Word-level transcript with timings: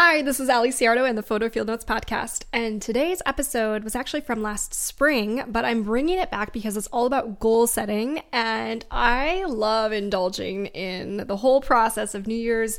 Hi, 0.00 0.22
this 0.22 0.38
is 0.38 0.48
Ali 0.48 0.70
Ciardo 0.70 1.04
and 1.04 1.18
the 1.18 1.24
Photo 1.24 1.48
Field 1.48 1.66
Notes 1.66 1.84
podcast. 1.84 2.44
And 2.52 2.80
today's 2.80 3.20
episode 3.26 3.82
was 3.82 3.96
actually 3.96 4.20
from 4.20 4.40
last 4.40 4.72
spring, 4.72 5.42
but 5.48 5.64
I'm 5.64 5.82
bringing 5.82 6.20
it 6.20 6.30
back 6.30 6.52
because 6.52 6.76
it's 6.76 6.86
all 6.92 7.04
about 7.04 7.40
goal 7.40 7.66
setting. 7.66 8.22
And 8.32 8.84
I 8.92 9.42
love 9.48 9.90
indulging 9.90 10.66
in 10.66 11.26
the 11.26 11.36
whole 11.36 11.60
process 11.60 12.14
of 12.14 12.28
New 12.28 12.36
Year's 12.36 12.78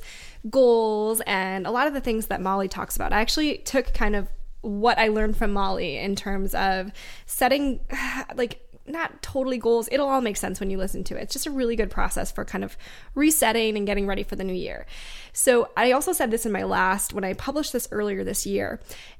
goals 0.49 1.21
and 1.27 1.67
a 1.67 1.71
lot 1.71 1.87
of 1.87 1.93
the 1.93 1.99
things 1.99 2.27
that 2.27 2.39
Molly 2.39 2.69
talks 2.69 2.95
about. 2.95 3.11
I 3.11 3.19
actually 3.19 3.57
took 3.57 3.93
kind 3.93 4.15
of 4.15 4.29
what 4.61 4.97
I 4.97 5.09
learned 5.09 5.35
from 5.35 5.51
Molly 5.51 5.97
in 5.97 6.15
terms 6.15 6.55
of 6.55 6.89
setting, 7.25 7.81
like, 8.35 8.61
not 8.89 9.21
totally 9.21 9.57
goals. 9.57 9.89
It'll 9.91 10.07
all 10.07 10.21
make 10.21 10.37
sense 10.37 10.59
when 10.59 10.69
you 10.69 10.77
listen 10.77 11.03
to 11.05 11.17
it. 11.17 11.23
It's 11.23 11.33
just 11.33 11.47
a 11.47 11.51
really 11.51 11.75
good 11.75 11.89
process 11.89 12.31
for 12.31 12.45
kind 12.45 12.63
of 12.63 12.77
resetting 13.15 13.77
and 13.77 13.85
getting 13.85 14.07
ready 14.07 14.23
for 14.23 14.35
the 14.35 14.43
new 14.43 14.53
year. 14.53 14.85
So, 15.33 15.69
I 15.77 15.91
also 15.91 16.11
said 16.11 16.31
this 16.31 16.45
in 16.45 16.51
my 16.51 16.63
last 16.63 17.13
when 17.13 17.23
I 17.23 17.33
published 17.33 17.73
this 17.73 17.87
earlier 17.91 18.23
this 18.23 18.45
year 18.45 18.79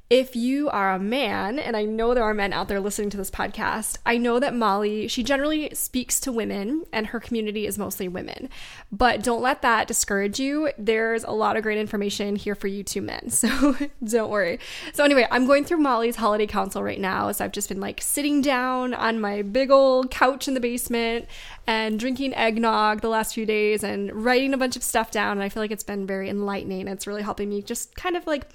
if 0.10 0.36
you 0.36 0.70
are 0.70 0.94
a 0.94 1.00
man, 1.00 1.60
and 1.60 1.78
I 1.78 1.84
know 1.84 2.16
there 2.16 2.24
are 2.24 2.34
men 2.34 2.52
out 2.52 2.68
there 2.68 2.80
listening 2.80 3.12
to 3.12 3.18
this 3.18 3.30
podcast, 3.30 3.98
I 4.08 4.18
know 4.18 4.40
that 4.40 4.56
Molly, 4.56 5.08
she 5.08 5.22
generally 5.22 5.70
speaks 5.76 6.20
to 6.22 6.32
women 6.32 6.86
and 6.92 7.08
her 7.08 7.20
community 7.20 7.68
is 7.68 7.78
mostly 7.78 8.08
women. 8.08 8.50
But 8.92 9.22
don't 9.22 9.44
let 9.44 9.62
that 9.62 9.88
discourage 9.88 10.40
you. 10.40 10.72
There's 10.80 11.24
a 11.24 11.30
lot 11.30 11.58
of 11.58 11.64
great 11.64 11.78
information 11.78 12.38
here 12.38 12.56
for 12.56 12.68
you 12.68 12.84
too 12.84 13.02
men. 13.02 13.30
So 13.40 13.76
don't 14.04 14.30
worry. 14.30 14.60
So, 14.92 15.04
anyway, 15.06 15.26
I'm 15.32 15.46
going 15.46 15.64
through 15.64 15.78
Molly's 15.78 16.18
holiday 16.18 16.46
council 16.46 16.84
right 16.84 17.00
now. 17.00 17.32
So 17.32 17.46
I've 17.46 17.54
just 17.54 17.70
been 17.70 17.80
like 17.80 18.02
sitting 18.02 18.42
down 18.42 18.94
on 18.94 19.22
my 19.22 19.44
big 19.44 19.72
old 19.72 20.12
couch 20.12 20.50
in 20.50 20.56
the 20.56 20.60
basement 20.60 21.26
and 21.66 21.98
drinking 21.98 22.34
eggnog 22.34 23.00
the 23.00 23.08
last 23.08 23.34
few 23.34 23.46
days 23.46 23.82
and 23.84 24.12
writing 24.12 24.54
a 24.54 24.58
bunch 24.58 24.76
of 24.76 24.84
stuff 24.84 25.10
down. 25.10 25.34
And 25.34 25.44
I 25.44 25.48
feel 25.48 25.64
like 25.64 25.72
it's 25.72 25.84
been 25.84 26.06
very 26.06 26.30
enlightening. 26.30 26.90
It's 26.90 27.08
really 27.08 27.22
helping 27.22 27.48
me 27.48 27.62
just 27.62 27.96
kind 27.96 28.18
of 28.18 28.28
like 28.28 28.46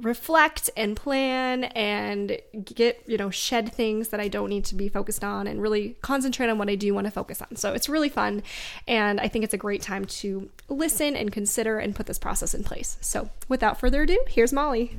reflect 0.00 0.70
and 0.76 0.96
plan 0.96 1.64
and 1.64 2.38
get, 2.64 3.02
you 3.06 3.16
know, 3.16 3.30
shed 3.30 3.72
things 3.72 4.08
that 4.08 4.20
I 4.20 4.28
don't 4.28 4.48
need 4.48 4.64
to 4.66 4.74
be 4.74 4.88
focused 4.88 5.24
on 5.24 5.46
and 5.46 5.60
really 5.60 5.96
concentrate 6.02 6.48
on 6.48 6.58
what 6.58 6.68
I 6.68 6.76
do 6.76 6.94
want 6.94 7.06
to 7.06 7.10
focus 7.10 7.42
on. 7.42 7.56
So 7.56 7.72
it's 7.72 7.88
really 7.88 8.08
fun. 8.08 8.42
And 8.86 9.20
I 9.20 9.28
think 9.28 9.44
it's 9.44 9.54
a 9.54 9.58
great 9.58 9.82
time 9.82 10.04
to 10.04 10.48
listen 10.68 11.16
and 11.16 11.32
consider 11.32 11.78
and 11.78 11.96
put 11.96 12.06
this 12.06 12.18
process 12.18 12.54
in 12.54 12.62
place. 12.62 12.96
So 13.00 13.28
without 13.48 13.80
further 13.80 14.02
ado, 14.02 14.22
here's 14.28 14.52
Molly. 14.52 14.96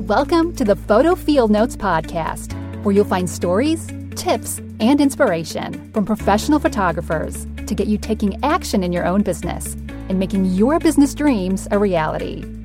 Welcome 0.00 0.54
to 0.56 0.64
the 0.64 0.76
Photo 0.76 1.14
Field 1.14 1.50
Notes 1.50 1.76
podcast, 1.76 2.54
where 2.82 2.94
you'll 2.94 3.04
find 3.04 3.28
stories, 3.28 3.90
tips, 4.14 4.58
and 4.80 5.00
inspiration 5.00 5.92
from 5.92 6.06
professional 6.06 6.58
photographers 6.58 7.46
to 7.66 7.74
get 7.74 7.88
you 7.88 7.98
taking 7.98 8.42
action 8.42 8.82
in 8.82 8.92
your 8.92 9.04
own 9.04 9.22
business 9.22 9.74
and 10.08 10.18
making 10.18 10.46
your 10.46 10.78
business 10.78 11.12
dreams 11.14 11.66
a 11.72 11.78
reality. 11.78 12.55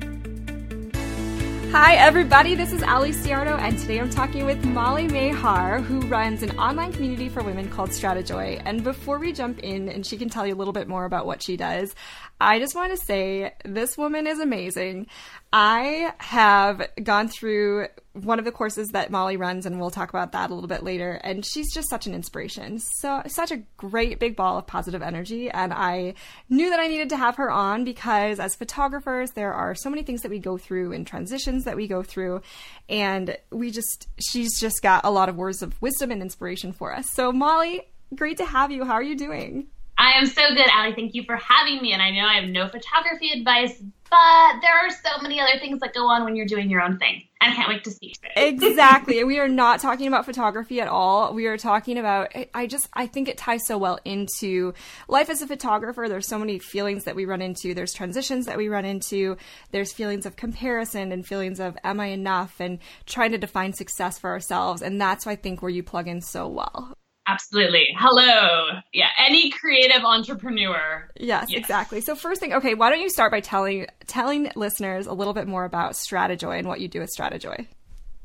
Hi, 1.72 1.94
everybody. 1.94 2.54
This 2.54 2.70
is 2.74 2.82
Ali 2.82 3.12
Ciardo, 3.12 3.56
and 3.58 3.78
today 3.78 3.98
I'm 3.98 4.10
talking 4.10 4.44
with 4.44 4.62
Molly 4.62 5.08
Mahar, 5.08 5.80
who 5.80 6.00
runs 6.02 6.42
an 6.42 6.50
online 6.58 6.92
community 6.92 7.30
for 7.30 7.42
women 7.42 7.70
called 7.70 7.88
Stratajoy. 7.88 8.60
And 8.66 8.84
before 8.84 9.18
we 9.18 9.32
jump 9.32 9.58
in, 9.60 9.88
and 9.88 10.04
she 10.04 10.18
can 10.18 10.28
tell 10.28 10.46
you 10.46 10.52
a 10.52 10.54
little 10.54 10.74
bit 10.74 10.86
more 10.86 11.06
about 11.06 11.24
what 11.24 11.42
she 11.42 11.56
does, 11.56 11.94
I 12.42 12.58
just 12.58 12.74
want 12.74 12.90
to 12.90 13.06
say 13.06 13.54
this 13.64 13.96
woman 13.96 14.26
is 14.26 14.40
amazing. 14.40 15.06
I 15.52 16.12
have 16.18 16.88
gone 17.00 17.28
through 17.28 17.86
one 18.14 18.40
of 18.40 18.44
the 18.44 18.50
courses 18.50 18.88
that 18.88 19.12
Molly 19.12 19.36
runs, 19.36 19.64
and 19.64 19.78
we'll 19.78 19.92
talk 19.92 20.08
about 20.08 20.32
that 20.32 20.50
a 20.50 20.54
little 20.54 20.66
bit 20.66 20.82
later. 20.82 21.12
And 21.22 21.46
she's 21.46 21.72
just 21.72 21.88
such 21.88 22.08
an 22.08 22.14
inspiration. 22.14 22.80
So, 22.80 23.22
such 23.28 23.52
a 23.52 23.62
great 23.76 24.18
big 24.18 24.34
ball 24.34 24.58
of 24.58 24.66
positive 24.66 25.02
energy. 25.02 25.50
And 25.50 25.72
I 25.72 26.14
knew 26.50 26.68
that 26.70 26.80
I 26.80 26.88
needed 26.88 27.10
to 27.10 27.16
have 27.16 27.36
her 27.36 27.48
on 27.48 27.84
because 27.84 28.40
as 28.40 28.56
photographers, 28.56 29.30
there 29.30 29.54
are 29.54 29.76
so 29.76 29.88
many 29.88 30.02
things 30.02 30.22
that 30.22 30.30
we 30.30 30.40
go 30.40 30.58
through 30.58 30.92
and 30.94 31.06
transitions 31.06 31.62
that 31.64 31.76
we 31.76 31.86
go 31.86 32.02
through. 32.02 32.42
And 32.88 33.36
we 33.52 33.70
just, 33.70 34.08
she's 34.18 34.58
just 34.58 34.82
got 34.82 35.04
a 35.04 35.10
lot 35.12 35.28
of 35.28 35.36
words 35.36 35.62
of 35.62 35.80
wisdom 35.80 36.10
and 36.10 36.20
inspiration 36.20 36.72
for 36.72 36.92
us. 36.92 37.06
So, 37.12 37.30
Molly, 37.30 37.82
great 38.16 38.38
to 38.38 38.44
have 38.44 38.72
you. 38.72 38.84
How 38.84 38.94
are 38.94 39.02
you 39.02 39.16
doing? 39.16 39.68
I 40.02 40.18
am 40.18 40.26
so 40.26 40.42
good, 40.52 40.68
Ali. 40.76 40.94
Thank 40.94 41.14
you 41.14 41.22
for 41.22 41.36
having 41.36 41.80
me. 41.80 41.92
And 41.92 42.02
I 42.02 42.10
know 42.10 42.26
I 42.26 42.34
have 42.34 42.48
no 42.48 42.66
photography 42.66 43.30
advice, 43.30 43.80
but 44.10 44.60
there 44.60 44.76
are 44.76 44.90
so 44.90 45.22
many 45.22 45.38
other 45.38 45.60
things 45.60 45.78
that 45.78 45.94
go 45.94 46.08
on 46.08 46.24
when 46.24 46.34
you're 46.34 46.44
doing 46.44 46.68
your 46.68 46.80
own 46.80 46.98
thing. 46.98 47.22
I 47.40 47.54
can't 47.54 47.68
wait 47.68 47.84
to 47.84 47.92
see 47.92 48.12
exactly. 48.34 49.22
we 49.22 49.38
are 49.38 49.48
not 49.48 49.78
talking 49.78 50.08
about 50.08 50.24
photography 50.24 50.80
at 50.80 50.88
all. 50.88 51.32
We 51.32 51.46
are 51.46 51.56
talking 51.56 51.98
about, 51.98 52.34
I 52.52 52.66
just, 52.66 52.88
I 52.94 53.06
think 53.06 53.28
it 53.28 53.38
ties 53.38 53.64
so 53.64 53.78
well 53.78 54.00
into 54.04 54.74
life 55.06 55.30
as 55.30 55.40
a 55.40 55.46
photographer. 55.46 56.06
There's 56.08 56.26
so 56.26 56.38
many 56.38 56.58
feelings 56.58 57.04
that 57.04 57.14
we 57.14 57.24
run 57.24 57.40
into. 57.40 57.72
There's 57.72 57.94
transitions 57.94 58.46
that 58.46 58.58
we 58.58 58.68
run 58.68 58.84
into. 58.84 59.36
There's 59.70 59.92
feelings 59.92 60.26
of 60.26 60.34
comparison 60.34 61.12
and 61.12 61.24
feelings 61.24 61.60
of, 61.60 61.78
am 61.84 62.00
I 62.00 62.06
enough? 62.06 62.56
And 62.58 62.80
trying 63.06 63.30
to 63.32 63.38
define 63.38 63.72
success 63.72 64.18
for 64.18 64.30
ourselves. 64.30 64.82
And 64.82 65.00
that's, 65.00 65.26
why 65.26 65.32
I 65.32 65.36
think, 65.36 65.62
where 65.62 65.70
you 65.70 65.84
plug 65.84 66.08
in 66.08 66.20
so 66.20 66.48
well. 66.48 66.96
Absolutely. 67.26 67.94
Hello. 67.96 68.80
Yeah, 68.92 69.08
any 69.18 69.50
creative 69.50 70.02
entrepreneur. 70.04 71.08
Yes, 71.16 71.46
yes, 71.50 71.58
exactly. 71.58 72.00
So 72.00 72.16
first 72.16 72.40
thing, 72.40 72.52
okay, 72.54 72.74
why 72.74 72.90
don't 72.90 73.00
you 73.00 73.10
start 73.10 73.30
by 73.30 73.40
telling 73.40 73.86
telling 74.06 74.50
listeners 74.56 75.06
a 75.06 75.12
little 75.12 75.32
bit 75.32 75.46
more 75.46 75.64
about 75.64 75.92
Stratajoy 75.92 76.58
and 76.58 76.66
what 76.66 76.80
you 76.80 76.88
do 76.88 77.00
at 77.00 77.08
Stratajoy? 77.08 77.66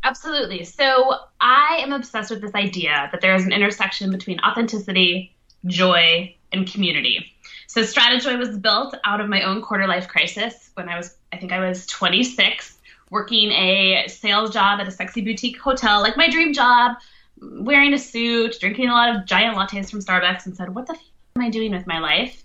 Absolutely. 0.03 0.63
So 0.63 1.13
I 1.39 1.79
am 1.81 1.93
obsessed 1.93 2.31
with 2.31 2.41
this 2.41 2.55
idea 2.55 3.09
that 3.11 3.21
there 3.21 3.35
is 3.35 3.45
an 3.45 3.51
intersection 3.51 4.11
between 4.11 4.39
authenticity, 4.39 5.35
joy, 5.65 6.35
and 6.51 6.71
community. 6.71 7.33
So 7.67 7.81
Stratajoy 7.81 8.39
was 8.39 8.57
built 8.57 8.95
out 9.05 9.21
of 9.21 9.29
my 9.29 9.43
own 9.43 9.61
quarter 9.61 9.85
life 9.85 10.07
crisis 10.07 10.71
when 10.73 10.89
I 10.89 10.97
was 10.97 11.15
I 11.31 11.37
think 11.37 11.51
I 11.51 11.67
was 11.67 11.85
26 11.85 12.77
working 13.09 13.51
a 13.51 14.05
sales 14.07 14.51
job 14.51 14.79
at 14.79 14.87
a 14.87 14.91
sexy 14.91 15.21
boutique 15.21 15.59
hotel, 15.59 16.01
like 16.01 16.17
my 16.17 16.29
dream 16.29 16.53
job 16.53 16.97
wearing 17.41 17.93
a 17.93 17.99
suit, 17.99 18.57
drinking 18.59 18.89
a 18.89 18.93
lot 18.93 19.15
of 19.15 19.25
giant 19.25 19.57
lattes 19.57 19.89
from 19.89 19.99
Starbucks, 19.99 20.45
and 20.45 20.55
said, 20.55 20.73
What 20.73 20.87
the 20.87 20.93
f 20.93 21.01
am 21.35 21.43
I 21.43 21.49
doing 21.49 21.71
with 21.71 21.87
my 21.87 21.99
life? 21.99 22.43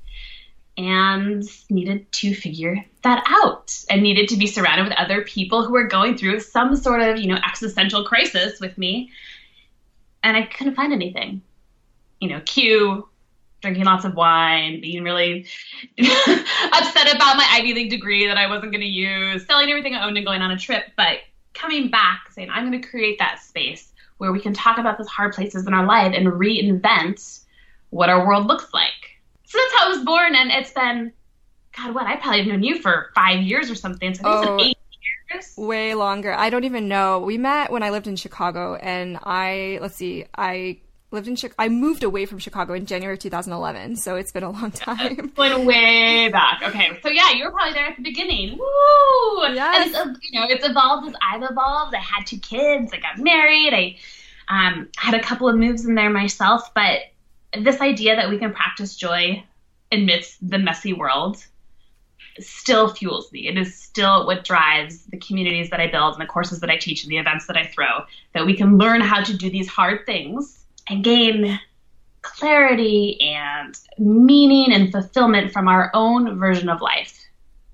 And 0.79 1.45
needed 1.69 2.11
to 2.13 2.35
figure 2.35 2.83
that 3.03 3.23
out 3.29 3.79
and 3.91 4.03
needed 4.03 4.29
to 4.29 4.37
be 4.37 4.47
surrounded 4.47 4.85
with 4.85 4.97
other 4.97 5.23
people 5.23 5.65
who 5.65 5.73
were 5.73 5.87
going 5.87 6.17
through 6.17 6.41
some 6.41 6.77
sort 6.77 7.03
of, 7.03 7.19
you 7.19 7.27
know, 7.27 7.39
existential 7.47 8.05
crisis 8.05 8.59
with 8.59 8.79
me. 8.79 9.11
And 10.23 10.35
I 10.35 10.47
couldn't 10.47 10.75
find 10.75 10.93
anything. 10.93 11.43
You 12.21 12.29
know, 12.29 12.41
cue 12.41 13.07
drinking 13.61 13.85
lots 13.85 14.05
of 14.05 14.15
wine, 14.15 14.81
being 14.81 15.05
really 15.05 15.47
upset 15.99 17.15
about 17.15 17.37
my 17.37 17.47
Ivy 17.51 17.75
League 17.75 17.91
degree 17.91 18.27
that 18.27 18.37
I 18.37 18.49
wasn't 18.49 18.73
going 18.73 18.83
to 18.83 18.87
use, 18.87 19.47
selling 19.47 19.71
everything 19.71 19.95
I 19.95 20.05
owned 20.05 20.17
and 20.17 20.27
going 20.27 20.43
on 20.43 20.51
a 20.51 20.59
trip, 20.59 20.85
but 20.97 21.19
coming 21.55 21.91
back 21.91 22.31
saying, 22.33 22.51
I'm 22.51 22.69
going 22.69 22.81
to 22.81 22.89
create 22.89 23.19
that 23.19 23.41
space 23.41 23.92
where 24.19 24.33
we 24.33 24.41
can 24.41 24.53
talk 24.53 24.79
about 24.79 24.99
those 24.99 25.09
hard 25.09 25.33
places 25.33 25.67
in 25.67 25.75
our 25.75 25.87
life 25.87 26.15
and 26.17 26.27
reinvent 26.27 27.41
what 27.91 28.09
our 28.09 28.27
world 28.27 28.47
looks 28.47 28.73
like. 28.73 29.21
So 29.45 29.59
that's 29.59 29.75
how 29.75 29.87
it 29.91 29.97
was 29.97 30.05
born, 30.05 30.35
and 30.35 30.51
it's 30.51 30.73
been, 30.73 31.13
God, 31.77 31.95
what? 31.95 32.07
I 32.07 32.17
probably 32.17 32.39
have 32.39 32.47
known 32.47 32.63
you 32.63 32.81
for 32.81 33.11
five 33.15 33.41
years 33.41 33.71
or 33.71 33.75
something. 33.75 34.15
So 34.15 34.23
I 34.25 34.41
think 34.41 34.51
oh, 34.51 34.65
eight 34.65 34.79
years. 35.31 35.55
Way 35.57 35.95
longer. 35.95 36.33
I 36.33 36.49
don't 36.51 36.65
even 36.65 36.89
know. 36.89 37.19
We 37.21 37.37
met 37.37 37.71
when 37.71 37.83
I 37.83 37.91
lived 37.91 38.07
in 38.07 38.17
Chicago, 38.17 38.77
and 38.77 39.19
I, 39.23 39.79
let's 39.83 39.97
see, 39.97 40.25
I 40.37 40.79
lived 41.13 41.29
in 41.29 41.37
Chicago. 41.37 41.55
I 41.59 41.69
moved 41.69 42.03
away 42.03 42.27
from 42.27 42.39
Chicago 42.39 42.73
in 42.73 42.87
January 42.87 43.19
2011, 43.19 43.97
so 43.97 44.17
it's 44.17 44.33
been 44.33 44.43
a 44.43 44.51
long 44.51 44.71
time. 44.73 45.33
Went 45.37 45.65
way 45.65 46.29
back. 46.31 46.63
Okay, 46.63 46.99
so 47.03 47.09
yeah, 47.09 47.33
you 47.33 47.45
were 47.45 47.51
probably 47.51 47.75
there 47.75 47.87
at 47.87 47.97
the 47.97 48.03
beginning. 48.03 48.59
Woo! 48.59 49.55
Yes. 49.55 49.95
And 49.95 50.17
it's, 50.17 50.31
you 50.31 50.41
know, 50.41 50.47
it's 50.49 50.67
evolved 50.67 51.09
as 51.09 51.15
I've 51.23 51.43
evolved. 51.43 51.95
I 51.95 52.01
had 52.01 52.27
two 52.27 52.39
kids. 52.39 52.93
I 52.93 52.99
got 52.99 53.19
married. 53.19 53.75
I 53.75 53.97
um, 54.49 54.89
had 54.97 55.15
a 55.15 55.21
couple 55.21 55.49
of 55.49 55.57
moves 55.57 55.85
in 55.85 55.95
there 55.95 56.11
myself, 56.11 56.73
but 56.75 57.01
this 57.59 57.81
idea 57.81 58.17
that 58.17 58.31
we 58.31 58.39
can 58.39 58.53
practice 58.53 58.97
joy 58.97 59.45
amidst 59.91 60.49
the 60.49 60.59
messy 60.59 60.93
world 60.93 61.45
still 62.39 62.89
fuels 62.95 63.31
me. 63.31 63.47
It 63.47 63.59
is 63.59 63.79
still 63.79 64.27
what 64.27 64.45
drives 64.45 65.05
the 65.05 65.19
communities 65.19 65.69
that 65.69 65.81
I 65.81 65.87
build 65.89 66.15
and 66.15 66.23
the 66.23 66.27
courses 66.27 66.61
that 66.61 66.71
I 66.71 66.79
teach 66.79 67.03
and 67.03 67.13
the 67.13 67.19
events 67.19 67.47
that 67.47 67.59
I 67.59 67.67
throw. 67.67 68.05
That 68.33 68.47
we 68.47 68.57
can 68.57 68.79
learn 68.79 69.03
how 69.03 69.23
to 69.23 69.37
do 69.37 69.51
these 69.51 69.69
hard 69.69 70.07
things 70.07 70.62
and 70.89 71.05
gain 71.05 71.59
clarity 72.23 73.21
and 73.21 73.79
meaning 73.99 74.73
and 74.73 74.93
fulfillment 74.93 75.53
from 75.53 75.69
our 75.69 75.91
own 75.95 76.39
version 76.39 76.69
of 76.69 76.81
life. 76.81 77.19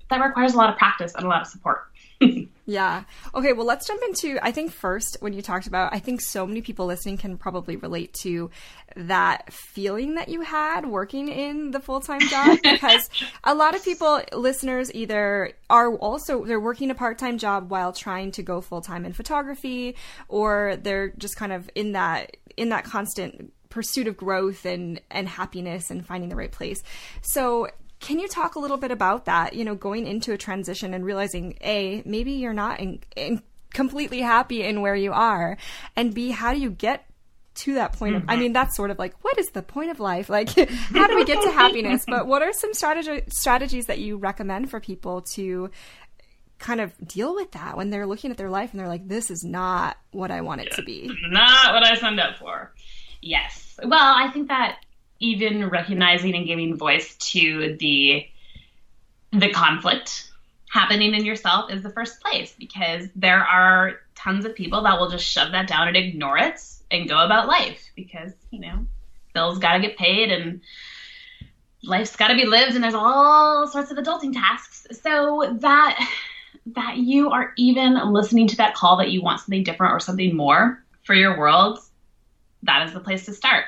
That 0.09 0.21
requires 0.21 0.53
a 0.53 0.57
lot 0.57 0.69
of 0.69 0.77
practice 0.77 1.13
and 1.15 1.25
a 1.25 1.27
lot 1.27 1.41
of 1.41 1.47
support. 1.47 1.83
yeah. 2.69 3.05
Okay, 3.33 3.53
well, 3.53 3.65
let's 3.65 3.87
jump 3.87 3.99
into. 4.03 4.37
I 4.43 4.51
think 4.51 4.71
first, 4.71 5.17
when 5.21 5.33
you 5.33 5.41
talked 5.41 5.65
about, 5.65 5.91
I 5.91 5.97
think 5.97 6.21
so 6.21 6.45
many 6.45 6.61
people 6.61 6.85
listening 6.85 7.17
can 7.17 7.35
probably 7.35 7.77
relate 7.77 8.13
to 8.21 8.51
that 8.95 9.51
feeling 9.51 10.15
that 10.15 10.29
you 10.29 10.41
had 10.41 10.85
working 10.85 11.29
in 11.29 11.71
the 11.71 11.79
full 11.79 11.99
time 11.99 12.21
job 12.21 12.59
because 12.63 13.09
a 13.43 13.55
lot 13.55 13.75
of 13.75 13.83
people, 13.83 14.21
listeners, 14.33 14.93
either 14.93 15.53
are 15.67 15.95
also, 15.95 16.45
they're 16.45 16.59
working 16.59 16.91
a 16.91 16.95
part 16.95 17.17
time 17.17 17.39
job 17.39 17.71
while 17.71 17.91
trying 17.91 18.31
to 18.33 18.43
go 18.43 18.61
full 18.61 18.81
time 18.81 19.03
in 19.03 19.13
photography 19.13 19.95
or 20.27 20.75
they're 20.79 21.09
just 21.17 21.37
kind 21.37 21.51
of 21.51 21.71
in 21.73 21.93
that, 21.93 22.37
in 22.55 22.69
that 22.69 22.83
constant 22.83 23.51
pursuit 23.69 24.07
of 24.07 24.15
growth 24.15 24.63
and, 24.65 25.01
and 25.09 25.27
happiness 25.27 25.89
and 25.89 26.05
finding 26.05 26.29
the 26.29 26.35
right 26.35 26.51
place. 26.51 26.83
So, 27.23 27.69
can 27.99 28.19
you 28.19 28.27
talk 28.27 28.55
a 28.55 28.59
little 28.59 28.77
bit 28.77 28.91
about 28.91 29.25
that? 29.25 29.53
You 29.53 29.65
know, 29.65 29.75
going 29.75 30.07
into 30.07 30.33
a 30.33 30.37
transition 30.37 30.93
and 30.93 31.05
realizing, 31.05 31.57
A, 31.61 32.01
maybe 32.05 32.33
you're 32.33 32.53
not 32.53 32.79
in, 32.79 32.99
in 33.15 33.41
completely 33.73 34.21
happy 34.21 34.63
in 34.63 34.81
where 34.81 34.95
you 34.95 35.11
are, 35.11 35.57
and 35.95 36.13
B, 36.13 36.31
how 36.31 36.53
do 36.53 36.59
you 36.59 36.69
get 36.69 37.05
to 37.55 37.73
that 37.75 37.93
point 37.93 38.15
of, 38.15 38.23
I 38.23 38.33
mm-hmm. 38.33 38.41
mean, 38.41 38.53
that's 38.53 38.75
sort 38.75 38.89
of 38.89 38.97
like, 38.97 39.15
what 39.21 39.37
is 39.37 39.49
the 39.49 39.61
point 39.61 39.91
of 39.91 39.99
life? 39.99 40.29
Like, 40.29 40.49
how 40.69 41.07
do 41.07 41.15
we 41.15 41.25
get 41.25 41.41
to 41.43 41.51
happiness? 41.51 42.05
But 42.07 42.25
what 42.25 42.41
are 42.41 42.53
some 42.53 42.73
strategy, 42.73 43.21
strategies 43.27 43.87
that 43.87 43.99
you 43.99 44.17
recommend 44.17 44.69
for 44.69 44.79
people 44.79 45.21
to 45.33 45.69
kind 46.57 46.81
of 46.81 46.93
deal 47.05 47.35
with 47.35 47.51
that 47.51 47.75
when 47.75 47.89
they're 47.89 48.05
looking 48.05 48.31
at 48.31 48.37
their 48.37 48.49
life 48.49 48.71
and 48.71 48.79
they're 48.79 48.87
like, 48.87 49.07
this 49.07 49.29
is 49.29 49.43
not 49.43 49.97
what 50.11 50.31
I 50.31 50.41
want 50.41 50.61
it 50.61 50.67
yeah, 50.71 50.75
to 50.75 50.83
be? 50.83 51.11
Not 51.29 51.73
what 51.73 51.83
I 51.83 51.95
signed 51.95 52.19
up 52.19 52.37
for. 52.37 52.73
Yes. 53.21 53.77
Well, 53.83 54.13
I 54.15 54.29
think 54.31 54.47
that 54.47 54.79
even 55.19 55.69
recognizing 55.69 56.35
and 56.35 56.45
giving 56.45 56.77
voice 56.77 57.15
to 57.15 57.75
the 57.79 58.25
the 59.31 59.51
conflict 59.51 60.31
happening 60.71 61.13
in 61.13 61.25
yourself 61.25 61.71
is 61.71 61.83
the 61.83 61.89
first 61.91 62.21
place 62.21 62.53
because 62.57 63.07
there 63.15 63.43
are 63.43 63.99
tons 64.15 64.45
of 64.45 64.55
people 64.55 64.83
that 64.83 64.99
will 64.99 65.09
just 65.09 65.25
shove 65.25 65.51
that 65.51 65.67
down 65.67 65.87
and 65.87 65.97
ignore 65.97 66.37
it 66.37 66.59
and 66.91 67.07
go 67.07 67.19
about 67.19 67.47
life 67.47 67.91
because 67.95 68.31
you 68.51 68.59
know 68.59 68.85
bills 69.33 69.59
got 69.59 69.73
to 69.73 69.79
get 69.79 69.97
paid 69.97 70.31
and 70.31 70.61
life's 71.83 72.15
got 72.15 72.29
to 72.29 72.35
be 72.35 72.45
lived 72.45 72.75
and 72.75 72.83
there's 72.83 72.93
all 72.93 73.67
sorts 73.67 73.91
of 73.91 73.97
adulting 73.97 74.33
tasks. 74.33 74.87
So 75.01 75.57
that 75.59 75.99
that 76.67 76.97
you 76.97 77.31
are 77.31 77.53
even 77.57 78.11
listening 78.11 78.47
to 78.47 78.57
that 78.57 78.75
call 78.75 78.97
that 78.97 79.11
you 79.11 79.21
want 79.21 79.39
something 79.39 79.63
different 79.63 79.93
or 79.93 79.99
something 79.99 80.35
more 80.35 80.83
for 81.03 81.15
your 81.15 81.37
world 81.37 81.79
that 82.63 82.85
is 82.85 82.93
the 82.93 82.99
place 82.99 83.25
to 83.25 83.33
start 83.33 83.65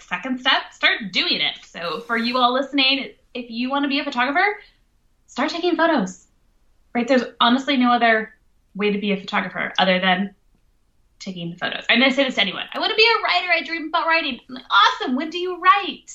second 0.00 0.40
step 0.40 0.72
start 0.72 1.12
doing 1.12 1.40
it 1.40 1.58
so 1.64 2.00
for 2.00 2.16
you 2.16 2.36
all 2.38 2.52
listening 2.52 3.10
if 3.34 3.50
you 3.50 3.70
want 3.70 3.84
to 3.84 3.88
be 3.88 4.00
a 4.00 4.04
photographer 4.04 4.58
start 5.26 5.50
taking 5.50 5.76
photos 5.76 6.26
right 6.94 7.08
there's 7.08 7.24
honestly 7.40 7.76
no 7.76 7.92
other 7.92 8.34
way 8.74 8.92
to 8.92 8.98
be 8.98 9.12
a 9.12 9.20
photographer 9.20 9.72
other 9.78 10.00
than 10.00 10.34
taking 11.18 11.56
photos. 11.56 11.84
I'm 11.88 11.98
going 11.98 12.10
to 12.10 12.16
say 12.16 12.24
this 12.24 12.36
to 12.36 12.40
anyone. 12.40 12.64
I 12.72 12.78
want 12.78 12.90
to 12.90 12.96
be 12.96 13.06
a 13.06 13.22
writer. 13.22 13.52
I 13.52 13.62
dream 13.62 13.88
about 13.88 14.06
writing. 14.06 14.40
Like, 14.48 14.64
awesome. 14.70 15.16
When 15.16 15.30
do 15.30 15.38
you 15.38 15.60
write? 15.60 16.12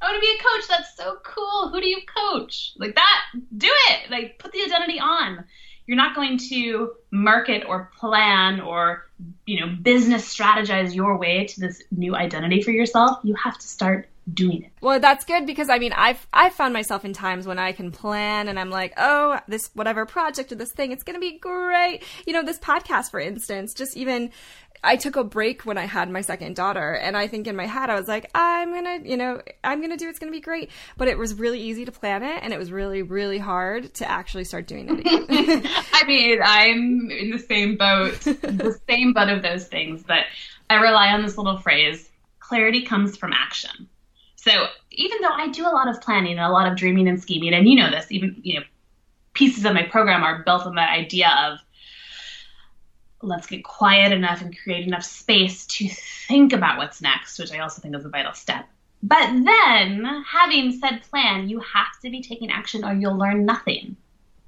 I 0.00 0.10
want 0.10 0.16
to 0.16 0.20
be 0.20 0.36
a 0.38 0.42
coach. 0.42 0.68
That's 0.68 0.96
so 0.96 1.18
cool. 1.22 1.70
Who 1.70 1.80
do 1.80 1.88
you 1.88 2.00
coach? 2.06 2.72
Like 2.76 2.94
that, 2.94 3.20
do 3.56 3.70
it. 3.70 4.10
Like 4.10 4.38
put 4.38 4.52
the 4.52 4.62
identity 4.62 5.00
on. 5.00 5.44
You're 5.86 5.96
not 5.96 6.16
going 6.16 6.38
to 6.50 6.94
market 7.10 7.64
or 7.66 7.90
plan 7.98 8.60
or, 8.60 9.06
you 9.46 9.60
know, 9.60 9.74
business 9.82 10.34
strategize 10.34 10.94
your 10.94 11.16
way 11.18 11.46
to 11.46 11.60
this 11.60 11.82
new 11.90 12.14
identity 12.14 12.62
for 12.62 12.70
yourself. 12.70 13.18
You 13.22 13.34
have 13.34 13.58
to 13.58 13.66
start 13.66 14.08
doing 14.32 14.62
it. 14.62 14.72
Well, 14.80 15.00
that's 15.00 15.24
good 15.24 15.46
because 15.46 15.68
I 15.68 15.78
mean, 15.78 15.92
I've 15.92 16.26
I've 16.32 16.54
found 16.54 16.72
myself 16.72 17.04
in 17.04 17.12
times 17.12 17.46
when 17.46 17.58
I 17.58 17.72
can 17.72 17.92
plan 17.92 18.48
and 18.48 18.58
I'm 18.58 18.70
like, 18.70 18.94
oh, 18.96 19.38
this 19.48 19.70
whatever 19.74 20.06
project 20.06 20.52
or 20.52 20.54
this 20.54 20.72
thing, 20.72 20.92
it's 20.92 21.02
gonna 21.02 21.18
be 21.18 21.38
great. 21.38 22.02
You 22.26 22.32
know, 22.32 22.42
this 22.42 22.58
podcast, 22.58 23.10
for 23.10 23.20
instance, 23.20 23.74
just 23.74 23.96
even 23.96 24.30
I 24.84 24.96
took 24.96 25.16
a 25.16 25.24
break 25.24 25.62
when 25.62 25.78
I 25.78 25.86
had 25.86 26.10
my 26.10 26.20
second 26.20 26.56
daughter, 26.56 26.92
and 26.94 27.16
I 27.16 27.26
think 27.26 27.46
in 27.46 27.56
my 27.56 27.66
head 27.66 27.90
I 27.90 27.98
was 27.98 28.06
like, 28.06 28.30
I'm 28.34 28.72
gonna, 28.72 29.00
you 29.02 29.16
know, 29.16 29.40
I'm 29.62 29.80
gonna 29.80 29.96
do. 29.96 30.08
It's 30.08 30.18
gonna 30.18 30.32
be 30.32 30.40
great. 30.40 30.70
But 30.96 31.08
it 31.08 31.18
was 31.18 31.34
really 31.34 31.60
easy 31.60 31.84
to 31.84 31.92
plan 31.92 32.22
it, 32.22 32.42
and 32.42 32.52
it 32.52 32.58
was 32.58 32.70
really, 32.70 33.02
really 33.02 33.38
hard 33.38 33.94
to 33.94 34.10
actually 34.10 34.44
start 34.44 34.66
doing 34.66 34.88
it 34.88 35.00
again. 35.00 35.62
I 35.92 36.04
mean, 36.06 36.38
I'm 36.42 37.10
in 37.10 37.30
the 37.30 37.38
same 37.38 37.76
boat, 37.76 38.20
the 38.20 38.78
same 38.88 39.12
boat 39.12 39.30
of 39.30 39.42
those 39.42 39.66
things. 39.66 40.02
But 40.06 40.24
I 40.70 40.76
rely 40.76 41.08
on 41.08 41.22
this 41.22 41.38
little 41.38 41.58
phrase: 41.58 42.10
clarity 42.38 42.82
comes 42.82 43.16
from 43.16 43.32
action. 43.32 43.88
So 44.36 44.66
even 44.90 45.22
though 45.22 45.32
I 45.32 45.48
do 45.48 45.66
a 45.66 45.72
lot 45.72 45.88
of 45.88 46.00
planning 46.02 46.32
and 46.32 46.46
a 46.46 46.50
lot 46.50 46.70
of 46.70 46.76
dreaming 46.76 47.08
and 47.08 47.20
scheming, 47.20 47.54
and 47.54 47.66
you 47.66 47.76
know 47.76 47.90
this, 47.90 48.06
even 48.10 48.36
you 48.42 48.60
know, 48.60 48.66
pieces 49.32 49.64
of 49.64 49.74
my 49.74 49.84
program 49.84 50.22
are 50.22 50.42
built 50.42 50.66
on 50.66 50.74
that 50.74 50.90
idea 50.90 51.30
of 51.48 51.58
let's 53.26 53.46
get 53.46 53.64
quiet 53.64 54.12
enough 54.12 54.42
and 54.42 54.56
create 54.56 54.86
enough 54.86 55.04
space 55.04 55.66
to 55.66 55.88
think 56.28 56.52
about 56.52 56.78
what's 56.78 57.02
next, 57.02 57.38
which 57.38 57.52
I 57.52 57.58
also 57.58 57.80
think 57.80 57.96
is 57.96 58.04
a 58.04 58.08
vital 58.08 58.32
step. 58.32 58.66
But 59.02 59.44
then, 59.44 60.24
having 60.26 60.72
said 60.78 61.02
plan, 61.10 61.48
you 61.48 61.60
have 61.60 62.00
to 62.02 62.10
be 62.10 62.22
taking 62.22 62.50
action 62.50 62.84
or 62.84 62.94
you'll 62.94 63.18
learn 63.18 63.44
nothing. 63.44 63.96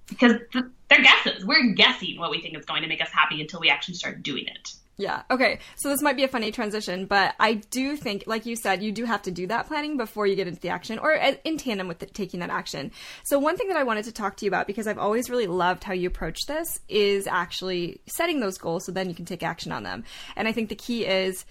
Because 0.09 0.35
they're 0.53 1.03
guesses. 1.03 1.45
We're 1.45 1.73
guessing 1.75 2.19
what 2.19 2.31
we 2.31 2.41
think 2.41 2.57
is 2.57 2.65
going 2.65 2.83
to 2.83 2.89
make 2.89 3.03
us 3.03 3.11
happy 3.11 3.41
until 3.41 3.61
we 3.61 3.69
actually 3.69 3.95
start 3.95 4.23
doing 4.23 4.47
it. 4.47 4.73
Yeah. 4.99 5.23
Okay. 5.31 5.59
So 5.77 5.91
this 5.91 6.01
might 6.01 6.17
be 6.17 6.25
a 6.25 6.29
funny 6.29 6.51
transition, 6.51 7.05
but 7.05 7.35
I 7.39 7.55
do 7.55 7.97
think, 7.97 8.25
like 8.27 8.47
you 8.47 8.57
said, 8.57 8.83
you 8.83 8.93
do 8.93 9.05
have 9.05 9.23
to 9.23 9.31
do 9.31 9.47
that 9.49 9.67
planning 9.67 9.99
before 9.99 10.27
you 10.27 10.37
get 10.37 10.49
into 10.49 10.61
the 10.61 10.71
action 10.71 10.99
or 10.99 11.21
uh, 11.21 11.35
in 11.45 11.59
tandem 11.59 11.87
with 11.87 11.99
the, 11.99 12.07
taking 12.07 12.41
that 12.41 12.49
action. 12.49 12.91
So 13.25 13.39
one 13.39 13.59
thing 13.59 13.69
that 13.69 13.77
I 13.77 13.83
wanted 13.83 14.07
to 14.07 14.13
talk 14.13 14.37
to 14.37 14.47
you 14.47 14.51
about, 14.51 14.67
because 14.67 14.87
I've 14.87 14.99
always 14.99 15.29
really 15.29 15.47
loved 15.47 15.85
how 15.85 15.93
you 15.93 16.09
approach 16.09 16.47
this, 16.47 16.81
is 16.89 17.27
actually 17.27 18.01
setting 18.07 18.41
those 18.41 18.57
goals 18.57 18.87
so 18.87 18.93
then 18.93 19.11
you 19.11 19.15
can 19.15 19.27
take 19.27 19.43
action 19.43 19.71
on 19.71 19.83
them. 19.83 20.05
And 20.35 20.49
I 20.49 20.53
think 20.53 20.71
the 20.71 20.75
key 20.75 21.05
is 21.05 21.45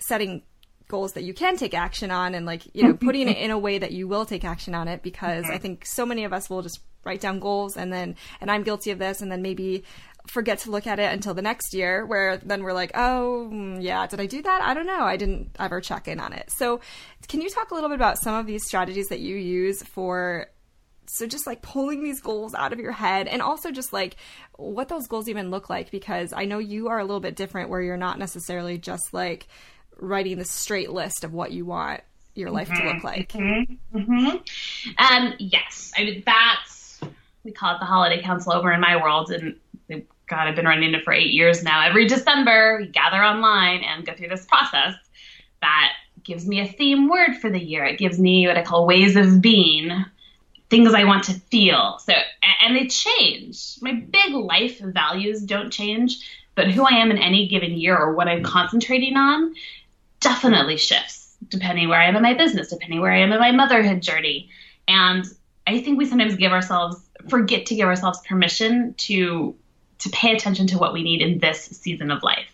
setting 0.00 0.42
goals 0.88 1.12
that 1.14 1.24
you 1.24 1.34
can 1.34 1.58
take 1.58 1.74
action 1.74 2.10
on 2.10 2.34
and 2.34 2.46
like, 2.46 2.62
you 2.74 2.82
know, 2.82 2.94
putting 3.00 3.28
it 3.28 3.36
in 3.36 3.50
a 3.50 3.58
way 3.58 3.76
that 3.76 3.92
you 3.92 4.08
will 4.08 4.24
take 4.24 4.44
action 4.44 4.74
on 4.74 4.88
it 4.88 5.02
because 5.02 5.44
I 5.50 5.58
think 5.58 5.84
so 5.84 6.06
many 6.06 6.24
of 6.24 6.32
us 6.32 6.48
will 6.48 6.62
just 6.62 6.80
write 7.04 7.20
down 7.20 7.38
goals 7.38 7.76
and 7.76 7.92
then 7.92 8.16
and 8.40 8.50
I'm 8.50 8.64
guilty 8.64 8.90
of 8.90 8.98
this 8.98 9.20
and 9.20 9.30
then 9.30 9.40
maybe 9.40 9.84
forget 10.26 10.58
to 10.60 10.70
look 10.70 10.86
at 10.86 10.98
it 10.98 11.12
until 11.12 11.34
the 11.34 11.42
next 11.42 11.72
year 11.74 12.04
where 12.04 12.36
then 12.38 12.62
we're 12.62 12.72
like 12.72 12.90
oh 12.94 13.48
mm, 13.52 13.82
yeah 13.82 14.06
did 14.06 14.20
i 14.20 14.26
do 14.26 14.42
that? 14.42 14.62
I 14.62 14.74
don't 14.74 14.86
know. 14.86 15.04
I 15.04 15.16
didn't 15.16 15.56
ever 15.58 15.80
check 15.80 16.08
in 16.08 16.20
on 16.20 16.32
it. 16.32 16.50
So 16.50 16.80
can 17.28 17.40
you 17.40 17.50
talk 17.50 17.70
a 17.70 17.74
little 17.74 17.88
bit 17.88 17.96
about 17.96 18.18
some 18.18 18.34
of 18.34 18.46
these 18.46 18.64
strategies 18.64 19.08
that 19.08 19.20
you 19.20 19.36
use 19.36 19.82
for 19.82 20.46
so 21.08 21.26
just 21.26 21.46
like 21.46 21.62
pulling 21.62 22.02
these 22.02 22.20
goals 22.20 22.52
out 22.54 22.72
of 22.72 22.80
your 22.80 22.90
head 22.92 23.28
and 23.28 23.40
also 23.40 23.70
just 23.70 23.92
like 23.92 24.16
what 24.56 24.88
those 24.88 25.06
goals 25.06 25.28
even 25.28 25.50
look 25.50 25.70
like? 25.70 25.90
Because 25.90 26.32
i 26.32 26.44
know 26.44 26.58
you 26.58 26.88
are 26.88 26.98
a 26.98 27.04
little 27.04 27.20
bit 27.20 27.36
different 27.36 27.70
where 27.70 27.80
you're 27.80 27.96
not 27.96 28.18
necessarily 28.18 28.78
just 28.78 29.14
like 29.14 29.46
writing 29.98 30.38
the 30.38 30.44
straight 30.44 30.90
list 30.90 31.24
of 31.24 31.32
what 31.32 31.52
you 31.52 31.64
want 31.64 32.00
your 32.34 32.50
life 32.50 32.68
mm-hmm, 32.68 32.86
to 32.86 32.92
look 32.92 33.02
like. 33.02 33.32
Mm-hmm, 33.32 33.98
mm-hmm. 33.98 34.36
Um, 34.98 35.34
yes. 35.38 35.92
I 35.96 36.04
mean 36.04 36.22
that's 36.26 37.00
we 37.44 37.52
call 37.52 37.76
it 37.76 37.78
the 37.78 37.86
holiday 37.86 38.22
council 38.22 38.52
over 38.52 38.72
in 38.72 38.80
my 38.80 39.00
world 39.00 39.30
and 39.30 39.56
God, 40.28 40.48
I've 40.48 40.56
been 40.56 40.66
running 40.66 40.94
it 40.94 41.04
for 41.04 41.12
eight 41.12 41.32
years 41.32 41.62
now. 41.62 41.86
Every 41.86 42.06
December, 42.06 42.78
we 42.80 42.88
gather 42.88 43.22
online 43.22 43.82
and 43.84 44.04
go 44.04 44.14
through 44.14 44.28
this 44.28 44.44
process 44.46 44.94
that 45.60 45.92
gives 46.24 46.46
me 46.46 46.60
a 46.60 46.66
theme 46.66 47.08
word 47.08 47.36
for 47.36 47.48
the 47.48 47.62
year. 47.62 47.84
It 47.84 47.98
gives 47.98 48.18
me 48.18 48.46
what 48.46 48.56
I 48.56 48.62
call 48.62 48.86
ways 48.86 49.14
of 49.14 49.40
being, 49.40 50.04
things 50.68 50.94
I 50.94 51.04
want 51.04 51.24
to 51.24 51.34
feel. 51.34 51.98
So, 52.00 52.12
and 52.62 52.74
they 52.74 52.88
change. 52.88 53.76
My 53.80 53.92
big 53.92 54.34
life 54.34 54.80
values 54.80 55.42
don't 55.42 55.70
change, 55.70 56.18
but 56.56 56.70
who 56.70 56.84
I 56.84 56.96
am 56.96 57.12
in 57.12 57.18
any 57.18 57.46
given 57.46 57.72
year 57.72 57.96
or 57.96 58.14
what 58.14 58.26
I'm 58.26 58.42
concentrating 58.42 59.16
on 59.16 59.54
definitely 60.20 60.76
shifts 60.76 61.26
depending 61.48 61.88
where 61.88 62.00
I 62.00 62.06
am 62.06 62.16
in 62.16 62.22
my 62.22 62.34
business, 62.34 62.68
depending 62.68 63.00
where 63.00 63.12
I 63.12 63.18
am 63.18 63.32
in 63.32 63.38
my 63.38 63.52
motherhood 63.52 64.02
journey. 64.02 64.48
And 64.88 65.24
I 65.66 65.80
think 65.80 65.98
we 65.98 66.06
sometimes 66.06 66.36
give 66.36 66.52
ourselves, 66.52 67.00
forget 67.28 67.66
to 67.66 67.74
give 67.74 67.88
ourselves 67.88 68.20
permission 68.26 68.94
to 68.94 69.54
to 69.98 70.10
pay 70.10 70.34
attention 70.34 70.66
to 70.68 70.78
what 70.78 70.92
we 70.92 71.02
need 71.02 71.22
in 71.22 71.38
this 71.38 71.64
season 71.64 72.10
of 72.10 72.22
life. 72.22 72.52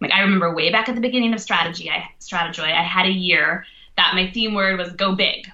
Like 0.00 0.12
I 0.12 0.20
remember 0.20 0.54
way 0.54 0.70
back 0.70 0.88
at 0.88 0.94
the 0.94 1.00
beginning 1.00 1.32
of 1.32 1.40
strategy, 1.40 1.90
I 1.90 2.08
Stratajoy, 2.20 2.72
I 2.72 2.82
had 2.82 3.06
a 3.06 3.10
year 3.10 3.64
that 3.96 4.14
my 4.14 4.30
theme 4.30 4.54
word 4.54 4.78
was 4.78 4.92
go 4.92 5.14
big. 5.14 5.48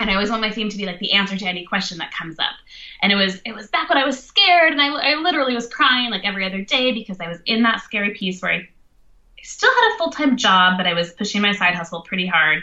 And 0.00 0.08
I 0.08 0.14
always 0.14 0.30
want 0.30 0.42
my 0.42 0.52
theme 0.52 0.68
to 0.68 0.76
be 0.76 0.86
like 0.86 1.00
the 1.00 1.12
answer 1.12 1.36
to 1.36 1.46
any 1.46 1.64
question 1.64 1.98
that 1.98 2.12
comes 2.12 2.38
up. 2.38 2.54
And 3.02 3.10
it 3.10 3.16
was 3.16 3.40
it 3.44 3.54
was 3.54 3.68
back 3.68 3.88
when 3.88 3.98
I 3.98 4.04
was 4.04 4.22
scared 4.22 4.72
and 4.72 4.80
I, 4.80 4.88
I 4.88 5.14
literally 5.16 5.54
was 5.54 5.68
crying 5.68 6.10
like 6.10 6.24
every 6.24 6.44
other 6.44 6.62
day 6.62 6.92
because 6.92 7.18
I 7.20 7.28
was 7.28 7.38
in 7.46 7.62
that 7.62 7.80
scary 7.80 8.14
piece 8.14 8.40
where 8.40 8.52
I 8.52 8.68
still 9.42 9.72
had 9.72 9.94
a 9.94 9.98
full 9.98 10.10
time 10.10 10.36
job, 10.36 10.76
but 10.76 10.86
I 10.86 10.94
was 10.94 11.12
pushing 11.12 11.42
my 11.42 11.52
side 11.52 11.74
hustle 11.74 12.02
pretty 12.02 12.26
hard. 12.26 12.62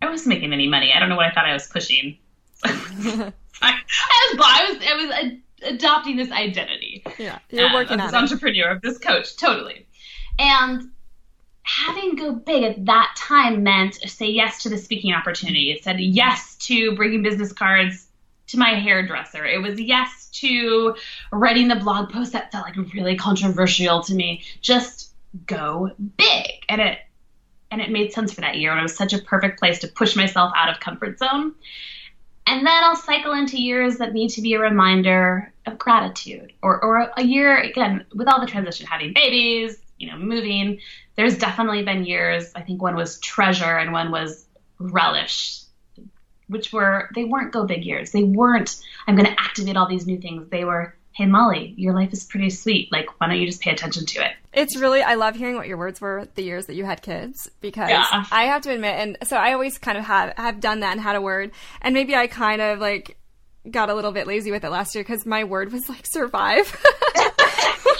I 0.00 0.08
wasn't 0.08 0.28
making 0.28 0.52
any 0.52 0.68
money. 0.68 0.92
I 0.94 1.00
don't 1.00 1.08
know 1.08 1.16
what 1.16 1.26
I 1.26 1.32
thought 1.32 1.46
I 1.46 1.52
was 1.52 1.66
pushing. 1.66 2.16
I, 2.64 3.32
I 3.62 4.32
was 4.32 4.40
I 4.40 4.72
was 4.72 4.84
I 4.84 4.94
was 4.94 5.32
adopting 5.62 6.16
this 6.16 6.30
identity. 6.30 6.87
Yeah, 7.18 7.38
you're 7.50 7.72
working 7.72 8.00
uh, 8.00 8.04
of 8.04 8.10
this 8.10 8.20
entrepreneur, 8.20 8.70
of 8.70 8.82
this 8.82 8.98
coach, 8.98 9.36
totally. 9.36 9.86
And 10.38 10.90
having 11.62 12.16
go 12.16 12.32
big 12.32 12.62
at 12.62 12.86
that 12.86 13.14
time 13.16 13.62
meant 13.62 13.96
say 14.08 14.26
yes 14.26 14.62
to 14.62 14.68
the 14.68 14.78
speaking 14.78 15.12
opportunity. 15.12 15.70
It 15.70 15.84
said 15.84 16.00
yes 16.00 16.56
to 16.66 16.94
bringing 16.96 17.22
business 17.22 17.52
cards 17.52 18.06
to 18.48 18.58
my 18.58 18.70
hairdresser. 18.70 19.44
It 19.44 19.60
was 19.60 19.78
yes 19.78 20.28
to 20.32 20.96
writing 21.30 21.68
the 21.68 21.76
blog 21.76 22.10
post 22.10 22.32
that 22.32 22.50
felt 22.50 22.64
like 22.64 22.76
really 22.94 23.16
controversial 23.16 24.02
to 24.04 24.14
me. 24.14 24.42
Just 24.62 25.12
go 25.46 25.90
big. 26.16 26.46
And 26.68 26.80
it 26.80 26.98
and 27.70 27.82
it 27.82 27.90
made 27.90 28.12
sense 28.12 28.32
for 28.32 28.40
that 28.40 28.56
year. 28.56 28.70
And 28.70 28.80
it 28.80 28.82
was 28.82 28.96
such 28.96 29.12
a 29.12 29.18
perfect 29.18 29.58
place 29.58 29.78
to 29.80 29.88
push 29.88 30.16
myself 30.16 30.52
out 30.56 30.70
of 30.70 30.80
comfort 30.80 31.18
zone. 31.18 31.54
And 32.46 32.66
then 32.66 32.82
I'll 32.82 32.96
cycle 32.96 33.34
into 33.34 33.60
years 33.60 33.98
that 33.98 34.14
need 34.14 34.30
to 34.30 34.40
be 34.40 34.54
a 34.54 34.58
reminder 34.58 35.52
of 35.72 35.78
gratitude 35.78 36.52
or, 36.62 36.82
or 36.84 37.10
a 37.16 37.22
year, 37.22 37.56
again, 37.58 38.04
with 38.14 38.28
all 38.28 38.40
the 38.40 38.46
transition, 38.46 38.86
having 38.86 39.12
babies, 39.14 39.76
you 39.98 40.10
know, 40.10 40.16
moving, 40.18 40.80
there's 41.16 41.38
definitely 41.38 41.82
been 41.84 42.04
years, 42.04 42.50
I 42.54 42.62
think 42.62 42.80
one 42.82 42.96
was 42.96 43.18
treasure 43.20 43.76
and 43.78 43.92
one 43.92 44.10
was 44.10 44.44
relish. 44.78 45.62
which 46.48 46.72
were 46.72 47.08
they 47.14 47.24
weren't 47.24 47.52
go 47.52 47.64
big 47.66 47.84
years. 47.84 48.10
They 48.12 48.24
weren't 48.24 48.80
I'm 49.06 49.16
going 49.16 49.26
to 49.26 49.40
activate 49.40 49.76
all 49.76 49.88
these 49.88 50.06
new 50.06 50.18
things. 50.18 50.48
They 50.50 50.64
were 50.64 50.94
hey 51.12 51.26
Molly, 51.26 51.74
your 51.76 51.94
life 51.94 52.12
is 52.12 52.22
pretty 52.24 52.48
sweet. 52.48 52.90
Like 52.92 53.06
why 53.20 53.26
don't 53.28 53.38
you 53.40 53.46
just 53.46 53.60
pay 53.60 53.72
attention 53.72 54.06
to 54.06 54.24
it? 54.24 54.32
It's 54.52 54.76
really 54.76 55.02
I 55.02 55.14
love 55.14 55.34
hearing 55.34 55.56
what 55.56 55.66
your 55.66 55.76
words 55.76 56.00
were 56.00 56.28
the 56.36 56.42
years 56.42 56.66
that 56.66 56.74
you 56.74 56.84
had 56.84 57.02
kids 57.02 57.50
because 57.60 57.90
Yeah. 57.90 58.24
I 58.30 58.44
have 58.44 58.62
to 58.62 58.70
admit 58.70 58.94
and 58.98 59.18
so 59.24 59.36
I 59.36 59.52
always 59.52 59.76
kind 59.78 59.98
of 59.98 60.04
have 60.04 60.32
have 60.36 60.60
done 60.60 60.80
that 60.80 60.92
and 60.92 61.00
had 61.00 61.16
a 61.16 61.20
word 61.20 61.50
and 61.82 61.92
maybe 61.92 62.14
I 62.14 62.28
kind 62.28 62.62
of 62.62 62.78
like 62.78 63.18
got 63.70 63.90
a 63.90 63.94
little 63.94 64.12
bit 64.12 64.26
lazy 64.26 64.50
with 64.50 64.64
it 64.64 64.70
last 64.70 64.94
year 64.94 65.04
because 65.04 65.26
my 65.26 65.44
word 65.44 65.72
was 65.72 65.88
like 65.88 66.06
survive. 66.06 66.76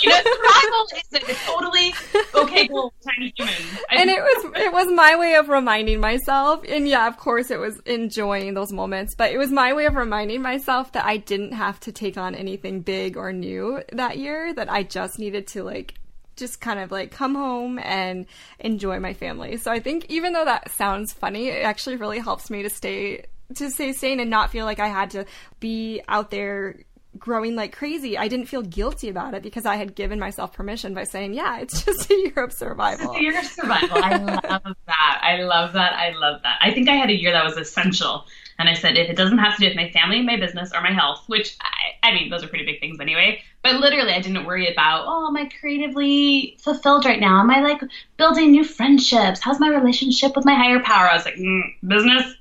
You 0.00 0.10
know, 0.10 0.16
survival 0.16 0.86
is 0.96 1.30
a 1.30 1.34
totally 1.44 1.94
okay 2.34 2.68
goal 2.68 2.92
tiny 3.04 3.32
humans. 3.36 3.80
I 3.90 3.96
and 3.96 4.10
it 4.10 4.20
was 4.20 4.52
it 4.56 4.72
was 4.72 4.86
my 4.92 5.16
way 5.16 5.34
of 5.34 5.48
reminding 5.48 6.00
myself 6.00 6.62
and 6.68 6.86
yeah 6.86 7.08
of 7.08 7.16
course 7.16 7.50
it 7.50 7.58
was 7.58 7.80
enjoying 7.80 8.54
those 8.54 8.72
moments 8.72 9.14
but 9.16 9.32
it 9.32 9.38
was 9.38 9.50
my 9.50 9.72
way 9.72 9.86
of 9.86 9.96
reminding 9.96 10.42
myself 10.42 10.92
that 10.92 11.04
i 11.04 11.16
didn't 11.16 11.52
have 11.52 11.80
to 11.80 11.92
take 11.92 12.16
on 12.16 12.34
anything 12.34 12.80
big 12.80 13.16
or 13.16 13.32
new 13.32 13.82
that 13.92 14.18
year 14.18 14.52
that 14.54 14.70
i 14.70 14.82
just 14.82 15.18
needed 15.18 15.46
to 15.48 15.64
like 15.64 15.94
just 16.36 16.60
kind 16.60 16.78
of 16.78 16.92
like 16.92 17.10
come 17.10 17.34
home 17.34 17.78
and 17.80 18.26
enjoy 18.60 19.00
my 19.00 19.14
family 19.14 19.56
so 19.56 19.72
i 19.72 19.80
think 19.80 20.06
even 20.08 20.32
though 20.32 20.44
that 20.44 20.70
sounds 20.70 21.12
funny 21.12 21.48
it 21.48 21.64
actually 21.64 21.96
really 21.96 22.20
helps 22.20 22.50
me 22.50 22.62
to 22.62 22.70
stay 22.70 23.24
to 23.54 23.70
stay 23.70 23.92
sane 23.92 24.20
and 24.20 24.30
not 24.30 24.50
feel 24.50 24.64
like 24.64 24.78
i 24.78 24.88
had 24.88 25.10
to 25.10 25.24
be 25.60 26.02
out 26.08 26.30
there 26.30 26.76
growing 27.18 27.56
like 27.56 27.74
crazy 27.74 28.16
i 28.18 28.28
didn't 28.28 28.46
feel 28.46 28.62
guilty 28.62 29.08
about 29.08 29.34
it 29.34 29.42
because 29.42 29.64
i 29.64 29.76
had 29.76 29.94
given 29.94 30.18
myself 30.18 30.52
permission 30.52 30.92
by 30.94 31.04
saying 31.04 31.32
yeah 31.32 31.58
it's 31.58 31.82
just 31.84 32.10
a 32.10 32.14
year 32.14 32.44
of 32.44 32.52
survival 32.52 33.12
It's 33.12 33.20
a 33.20 33.22
year 33.22 33.38
of 33.38 33.46
survival. 33.46 33.98
I 34.02 34.16
love 34.16 34.76
that. 34.86 35.20
I 35.22 35.42
love 35.42 35.72
that. 35.72 35.92
I 35.94 36.10
love 36.16 36.42
that. 36.42 36.58
I 36.60 36.72
think 36.72 36.88
I 36.88 36.94
had 36.94 37.10
a 37.10 37.18
year 37.18 37.32
that 37.32 37.44
was 37.44 37.56
essential. 37.56 38.24
And 38.58 38.68
I 38.68 38.74
said, 38.74 38.96
if 38.96 39.08
it 39.08 39.16
doesn't 39.16 39.38
have 39.38 39.54
to 39.56 39.60
do 39.60 39.68
with 39.68 39.76
my 39.76 39.90
family, 39.90 40.22
my 40.22 40.36
business, 40.36 40.72
or 40.74 40.80
my 40.80 40.92
health, 40.92 41.22
which 41.28 41.56
I, 41.60 42.08
I 42.08 42.12
mean, 42.12 42.28
those 42.28 42.42
are 42.42 42.48
pretty 42.48 42.64
big 42.64 42.80
things 42.80 42.98
anyway. 43.00 43.40
But 43.62 43.76
literally, 43.76 44.12
I 44.12 44.20
didn't 44.20 44.46
worry 44.46 44.70
about, 44.70 45.04
oh, 45.06 45.28
am 45.28 45.36
I 45.36 45.48
creatively 45.60 46.56
fulfilled 46.60 47.04
right 47.04 47.20
now? 47.20 47.40
Am 47.40 47.50
I 47.50 47.60
like 47.60 47.80
building 48.16 48.50
new 48.50 48.64
friendships? 48.64 49.40
How's 49.40 49.60
my 49.60 49.68
relationship 49.68 50.34
with 50.34 50.44
my 50.44 50.54
higher 50.54 50.80
power? 50.80 51.08
I 51.08 51.14
was 51.14 51.24
like, 51.24 51.36
mm, 51.36 51.62
business, 51.86 52.34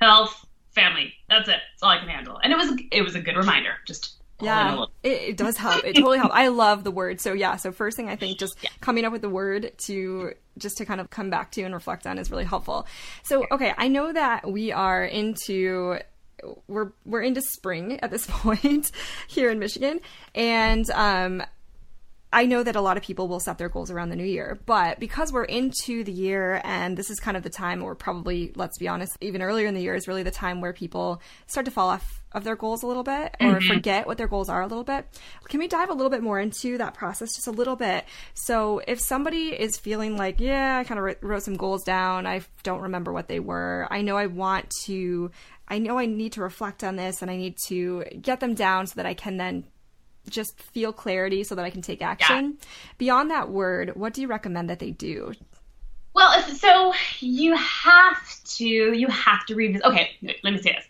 health, 0.00 0.44
family. 0.72 1.14
That's 1.28 1.48
it. 1.48 1.52
That's 1.72 1.82
all 1.82 1.90
I 1.90 1.98
can 1.98 2.08
handle. 2.08 2.38
And 2.42 2.52
it 2.52 2.56
was 2.56 2.80
it 2.90 3.02
was 3.02 3.14
a 3.14 3.20
good 3.20 3.36
reminder. 3.36 3.74
Just 3.86 4.16
pull 4.38 4.48
in 4.48 4.54
a 4.54 4.76
Yeah, 4.76 4.84
it, 5.02 5.08
it 5.30 5.36
does 5.36 5.56
help. 5.56 5.84
It 5.84 5.94
totally 5.94 6.18
helps. 6.18 6.34
I 6.34 6.48
love 6.48 6.84
the 6.84 6.90
word. 6.90 7.20
So 7.20 7.32
yeah, 7.32 7.56
so 7.56 7.72
first 7.72 7.96
thing 7.96 8.08
I 8.08 8.16
think 8.16 8.38
just 8.38 8.56
Yeah. 8.62 8.70
coming 8.80 9.04
up 9.04 9.12
with 9.12 9.22
the 9.22 9.28
word 9.30 9.72
to 9.86 10.32
just 10.58 10.76
to 10.78 10.84
kind 10.84 11.00
of 11.00 11.08
come 11.10 11.30
back 11.30 11.50
to 11.52 11.62
and 11.62 11.72
reflect 11.74 12.06
on 12.06 12.18
is 12.18 12.30
really 12.30 12.44
helpful. 12.44 12.86
So 13.22 13.46
okay, 13.52 13.72
I 13.78 13.88
know 13.88 14.12
that 14.12 14.50
we 14.50 14.72
are 14.72 15.04
into 15.04 15.98
we're 16.66 16.90
we're 17.04 17.22
into 17.22 17.40
spring 17.40 18.00
at 18.00 18.10
this 18.10 18.26
point 18.28 18.90
here 19.28 19.50
in 19.50 19.58
Michigan, 19.58 20.00
and 20.34 20.90
um, 20.90 21.42
I 22.32 22.46
know 22.46 22.62
that 22.62 22.76
a 22.76 22.80
lot 22.80 22.96
of 22.96 23.02
people 23.02 23.28
will 23.28 23.40
set 23.40 23.58
their 23.58 23.68
goals 23.68 23.90
around 23.90 24.08
the 24.08 24.16
new 24.16 24.24
year, 24.24 24.58
but 24.64 24.98
because 24.98 25.32
we're 25.32 25.44
into 25.44 26.02
the 26.02 26.12
year 26.12 26.62
and 26.64 26.96
this 26.96 27.10
is 27.10 27.20
kind 27.20 27.36
of 27.36 27.42
the 27.42 27.50
time, 27.50 27.82
or 27.82 27.94
probably, 27.94 28.52
let's 28.56 28.78
be 28.78 28.88
honest, 28.88 29.16
even 29.20 29.42
earlier 29.42 29.66
in 29.66 29.74
the 29.74 29.82
year 29.82 29.94
is 29.94 30.08
really 30.08 30.22
the 30.22 30.30
time 30.30 30.60
where 30.60 30.72
people 30.72 31.20
start 31.46 31.66
to 31.66 31.70
fall 31.70 31.90
off 31.90 32.22
of 32.32 32.44
their 32.44 32.56
goals 32.56 32.82
a 32.82 32.86
little 32.86 33.02
bit 33.02 33.36
or 33.40 33.56
mm-hmm. 33.56 33.68
forget 33.68 34.06
what 34.06 34.16
their 34.16 34.26
goals 34.26 34.48
are 34.48 34.62
a 34.62 34.66
little 34.66 34.84
bit. 34.84 35.06
Can 35.48 35.60
we 35.60 35.68
dive 35.68 35.90
a 35.90 35.94
little 35.94 36.10
bit 36.10 36.22
more 36.22 36.40
into 36.40 36.78
that 36.78 36.94
process 36.94 37.34
just 37.34 37.46
a 37.46 37.50
little 37.52 37.76
bit? 37.76 38.06
So 38.32 38.80
if 38.86 39.00
somebody 39.00 39.48
is 39.48 39.76
feeling 39.76 40.16
like, 40.16 40.40
yeah, 40.40 40.78
I 40.78 40.84
kind 40.84 40.98
of 40.98 41.16
wrote 41.22 41.42
some 41.42 41.56
goals 41.56 41.84
down, 41.84 42.26
I 42.26 42.40
don't 42.62 42.80
remember 42.80 43.12
what 43.12 43.28
they 43.28 43.40
were, 43.40 43.86
I 43.90 44.00
know 44.00 44.16
I 44.16 44.26
want 44.26 44.70
to. 44.84 45.30
I 45.68 45.78
know 45.78 45.98
I 45.98 46.04
need 46.04 46.32
to 46.32 46.42
reflect 46.42 46.84
on 46.84 46.96
this 46.96 47.22
and 47.22 47.30
I 47.30 47.36
need 47.36 47.56
to 47.68 48.04
get 48.20 48.40
them 48.40 48.54
down 48.54 48.86
so 48.88 48.94
that 48.96 49.06
I 49.06 49.14
can 49.14 49.38
then 49.38 49.64
just 50.28 50.58
feel 50.60 50.92
clarity 50.92 51.44
so 51.44 51.54
that 51.54 51.64
I 51.64 51.70
can 51.70 51.82
take 51.82 52.02
action. 52.02 52.58
Beyond 52.98 53.30
that 53.30 53.50
word, 53.50 53.92
what 53.94 54.14
do 54.14 54.20
you 54.20 54.28
recommend 54.28 54.70
that 54.70 54.78
they 54.78 54.90
do? 54.90 55.32
Well, 56.14 56.42
so 56.42 56.92
you 57.20 57.56
have 57.56 58.44
to 58.44 58.64
you 58.64 59.06
have 59.08 59.46
to 59.46 59.54
revisit. 59.54 59.84
Okay, 59.84 60.10
let 60.42 60.52
me 60.52 60.60
say 60.60 60.72
this. 60.72 60.84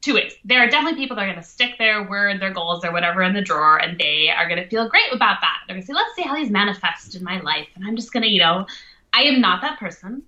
Two 0.00 0.14
ways. 0.14 0.32
There 0.44 0.60
are 0.60 0.68
definitely 0.68 0.98
people 0.98 1.16
that 1.16 1.24
are 1.24 1.30
going 1.30 1.42
to 1.42 1.46
stick 1.46 1.76
their 1.78 2.08
word, 2.08 2.40
their 2.40 2.52
goals, 2.52 2.84
or 2.84 2.92
whatever 2.92 3.22
in 3.22 3.34
the 3.34 3.42
drawer, 3.42 3.78
and 3.78 3.98
they 3.98 4.30
are 4.30 4.48
going 4.48 4.62
to 4.62 4.68
feel 4.68 4.88
great 4.88 5.12
about 5.12 5.40
that. 5.42 5.58
They're 5.66 5.74
going 5.74 5.82
to 5.82 5.86
say, 5.86 5.92
"Let's 5.92 6.14
see 6.14 6.22
how 6.22 6.36
these 6.36 6.50
manifest 6.50 7.14
in 7.16 7.24
my 7.24 7.40
life," 7.40 7.68
and 7.74 7.84
I'm 7.84 7.96
just 7.96 8.12
going 8.12 8.22
to, 8.22 8.28
you 8.28 8.40
know, 8.40 8.66
I 9.12 9.22
am 9.24 9.40
not 9.40 9.60
that 9.62 9.78
person 9.78 10.22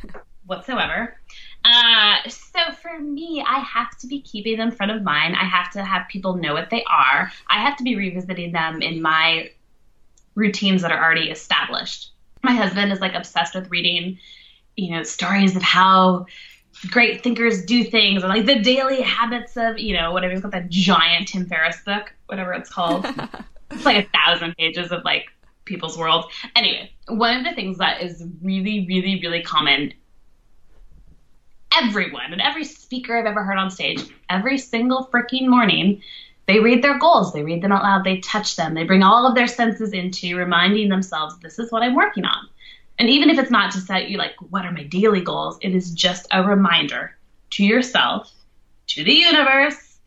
whatsoever. 0.46 1.18
Uh, 1.64 2.16
so 2.28 2.60
for 2.80 2.98
me, 2.98 3.44
I 3.46 3.58
have 3.60 3.96
to 3.98 4.06
be 4.06 4.20
keeping 4.20 4.56
them 4.56 4.70
front 4.70 4.92
of 4.92 5.02
mind. 5.02 5.36
I 5.36 5.44
have 5.44 5.70
to 5.72 5.84
have 5.84 6.08
people 6.08 6.34
know 6.34 6.54
what 6.54 6.70
they 6.70 6.84
are. 6.84 7.30
I 7.48 7.62
have 7.62 7.76
to 7.76 7.84
be 7.84 7.96
revisiting 7.96 8.52
them 8.52 8.80
in 8.80 9.02
my 9.02 9.50
routines 10.34 10.82
that 10.82 10.92
are 10.92 11.02
already 11.02 11.30
established. 11.30 12.12
My 12.42 12.52
husband 12.52 12.92
is 12.92 13.00
like 13.00 13.14
obsessed 13.14 13.54
with 13.54 13.70
reading, 13.70 14.18
you 14.76 14.92
know, 14.92 15.02
stories 15.02 15.56
of 15.56 15.62
how 15.62 16.26
great 16.90 17.22
thinkers 17.24 17.64
do 17.64 17.82
things 17.82 18.22
or 18.22 18.28
like 18.28 18.46
the 18.46 18.60
daily 18.60 19.02
habits 19.02 19.56
of, 19.56 19.78
you 19.78 19.94
know, 19.94 20.12
whatever. 20.12 20.32
He's 20.32 20.42
got 20.42 20.52
that 20.52 20.68
giant 20.68 21.28
Tim 21.28 21.46
Ferriss 21.46 21.80
book, 21.84 22.12
whatever 22.26 22.52
it's 22.52 22.70
called. 22.70 23.06
it's 23.70 23.84
like 23.84 24.06
a 24.06 24.08
thousand 24.10 24.56
pages 24.56 24.92
of 24.92 25.04
like 25.04 25.26
people's 25.64 25.98
world. 25.98 26.30
Anyway, 26.54 26.90
one 27.08 27.36
of 27.36 27.44
the 27.44 27.54
things 27.54 27.78
that 27.78 28.00
is 28.02 28.24
really, 28.42 28.86
really, 28.86 29.20
really 29.20 29.42
common 29.42 29.92
everyone 31.82 32.32
and 32.32 32.40
every 32.40 32.64
speaker 32.64 33.16
I've 33.16 33.26
ever 33.26 33.44
heard 33.44 33.58
on 33.58 33.70
stage, 33.70 34.02
every 34.28 34.58
single 34.58 35.08
freaking 35.12 35.48
morning, 35.48 36.02
they 36.46 36.60
read 36.60 36.82
their 36.82 36.98
goals. 36.98 37.32
They 37.32 37.42
read 37.42 37.62
them 37.62 37.72
out 37.72 37.82
loud. 37.82 38.04
They 38.04 38.18
touch 38.18 38.56
them. 38.56 38.74
They 38.74 38.84
bring 38.84 39.02
all 39.02 39.26
of 39.26 39.34
their 39.34 39.46
senses 39.46 39.92
into 39.92 40.36
reminding 40.36 40.88
themselves, 40.88 41.38
this 41.40 41.58
is 41.58 41.70
what 41.70 41.82
I'm 41.82 41.94
working 41.94 42.24
on. 42.24 42.48
And 42.98 43.08
even 43.08 43.30
if 43.30 43.38
it's 43.38 43.50
not 43.50 43.70
to 43.72 43.80
set 43.80 44.08
you 44.08 44.18
like, 44.18 44.34
what 44.50 44.64
are 44.64 44.72
my 44.72 44.84
daily 44.84 45.20
goals? 45.20 45.58
It 45.60 45.74
is 45.74 45.92
just 45.92 46.26
a 46.32 46.42
reminder 46.42 47.16
to 47.50 47.64
yourself, 47.64 48.32
to 48.88 49.04
the 49.04 49.12
universe. 49.12 49.98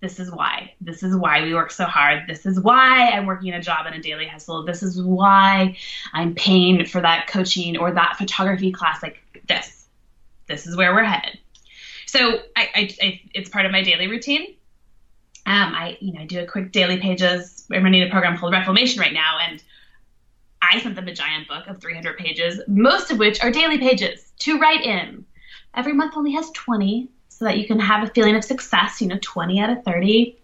This 0.00 0.18
is 0.18 0.30
why. 0.30 0.72
This 0.80 1.02
is 1.02 1.14
why 1.14 1.42
we 1.42 1.52
work 1.52 1.70
so 1.70 1.84
hard. 1.84 2.22
This 2.26 2.46
is 2.46 2.58
why 2.58 3.10
I'm 3.10 3.26
working 3.26 3.52
a 3.52 3.60
job 3.60 3.86
in 3.86 3.92
a 3.92 4.00
daily 4.00 4.26
hustle. 4.26 4.64
This 4.64 4.82
is 4.82 5.02
why 5.02 5.76
I'm 6.14 6.34
paying 6.34 6.86
for 6.86 7.02
that 7.02 7.26
coaching 7.26 7.76
or 7.76 7.92
that 7.92 8.16
photography 8.16 8.72
class. 8.72 9.02
Like 9.02 9.20
this 9.46 9.79
this 10.50 10.66
is 10.66 10.76
where 10.76 10.92
we're 10.92 11.04
headed. 11.04 11.38
So 12.06 12.40
I, 12.56 12.68
I, 12.74 12.96
I, 13.00 13.20
it's 13.32 13.48
part 13.48 13.66
of 13.66 13.72
my 13.72 13.82
daily 13.82 14.08
routine. 14.08 14.56
Um, 15.46 15.74
I, 15.74 15.96
you 16.00 16.12
know, 16.12 16.20
I 16.20 16.26
do 16.26 16.40
a 16.40 16.46
quick 16.46 16.72
daily 16.72 16.98
pages. 16.98 17.66
I'm 17.72 17.84
running 17.84 18.02
a 18.02 18.10
program 18.10 18.36
called 18.36 18.52
Reformation 18.52 19.00
right 19.00 19.12
now, 19.12 19.38
and 19.48 19.62
I 20.60 20.80
sent 20.80 20.96
them 20.96 21.08
a 21.08 21.14
giant 21.14 21.48
book 21.48 21.66
of 21.68 21.80
300 21.80 22.18
pages, 22.18 22.60
most 22.66 23.10
of 23.10 23.18
which 23.18 23.42
are 23.42 23.50
daily 23.50 23.78
pages 23.78 24.30
to 24.40 24.58
write 24.58 24.84
in. 24.84 25.24
Every 25.74 25.92
month 25.92 26.14
only 26.16 26.32
has 26.32 26.50
20, 26.50 27.08
so 27.28 27.44
that 27.44 27.58
you 27.58 27.66
can 27.66 27.78
have 27.78 28.02
a 28.02 28.12
feeling 28.12 28.34
of 28.34 28.44
success. 28.44 29.00
You 29.00 29.08
know, 29.08 29.18
20 29.20 29.60
out 29.60 29.70
of 29.70 29.84
30, 29.84 30.36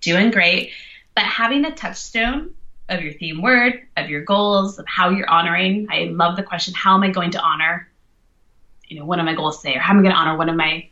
doing 0.00 0.30
great. 0.30 0.72
But 1.14 1.24
having 1.24 1.64
a 1.64 1.74
touchstone 1.74 2.54
of 2.88 3.02
your 3.02 3.12
theme 3.12 3.40
word, 3.40 3.86
of 3.96 4.08
your 4.08 4.22
goals, 4.22 4.78
of 4.78 4.86
how 4.88 5.10
you're 5.10 5.30
honoring. 5.30 5.86
I 5.90 6.04
love 6.04 6.36
the 6.36 6.42
question: 6.42 6.74
How 6.74 6.94
am 6.94 7.02
I 7.02 7.10
going 7.10 7.32
to 7.32 7.40
honor? 7.40 7.89
You 8.90 8.98
know, 8.98 9.06
what 9.06 9.18
are 9.18 9.24
my 9.24 9.34
goals 9.34 9.62
today, 9.62 9.76
or 9.76 9.80
how 9.80 9.94
am 9.94 10.00
I 10.00 10.02
going 10.02 10.14
to 10.14 10.18
honor 10.18 10.36
one 10.36 10.48
of 10.48 10.56
my 10.56 10.88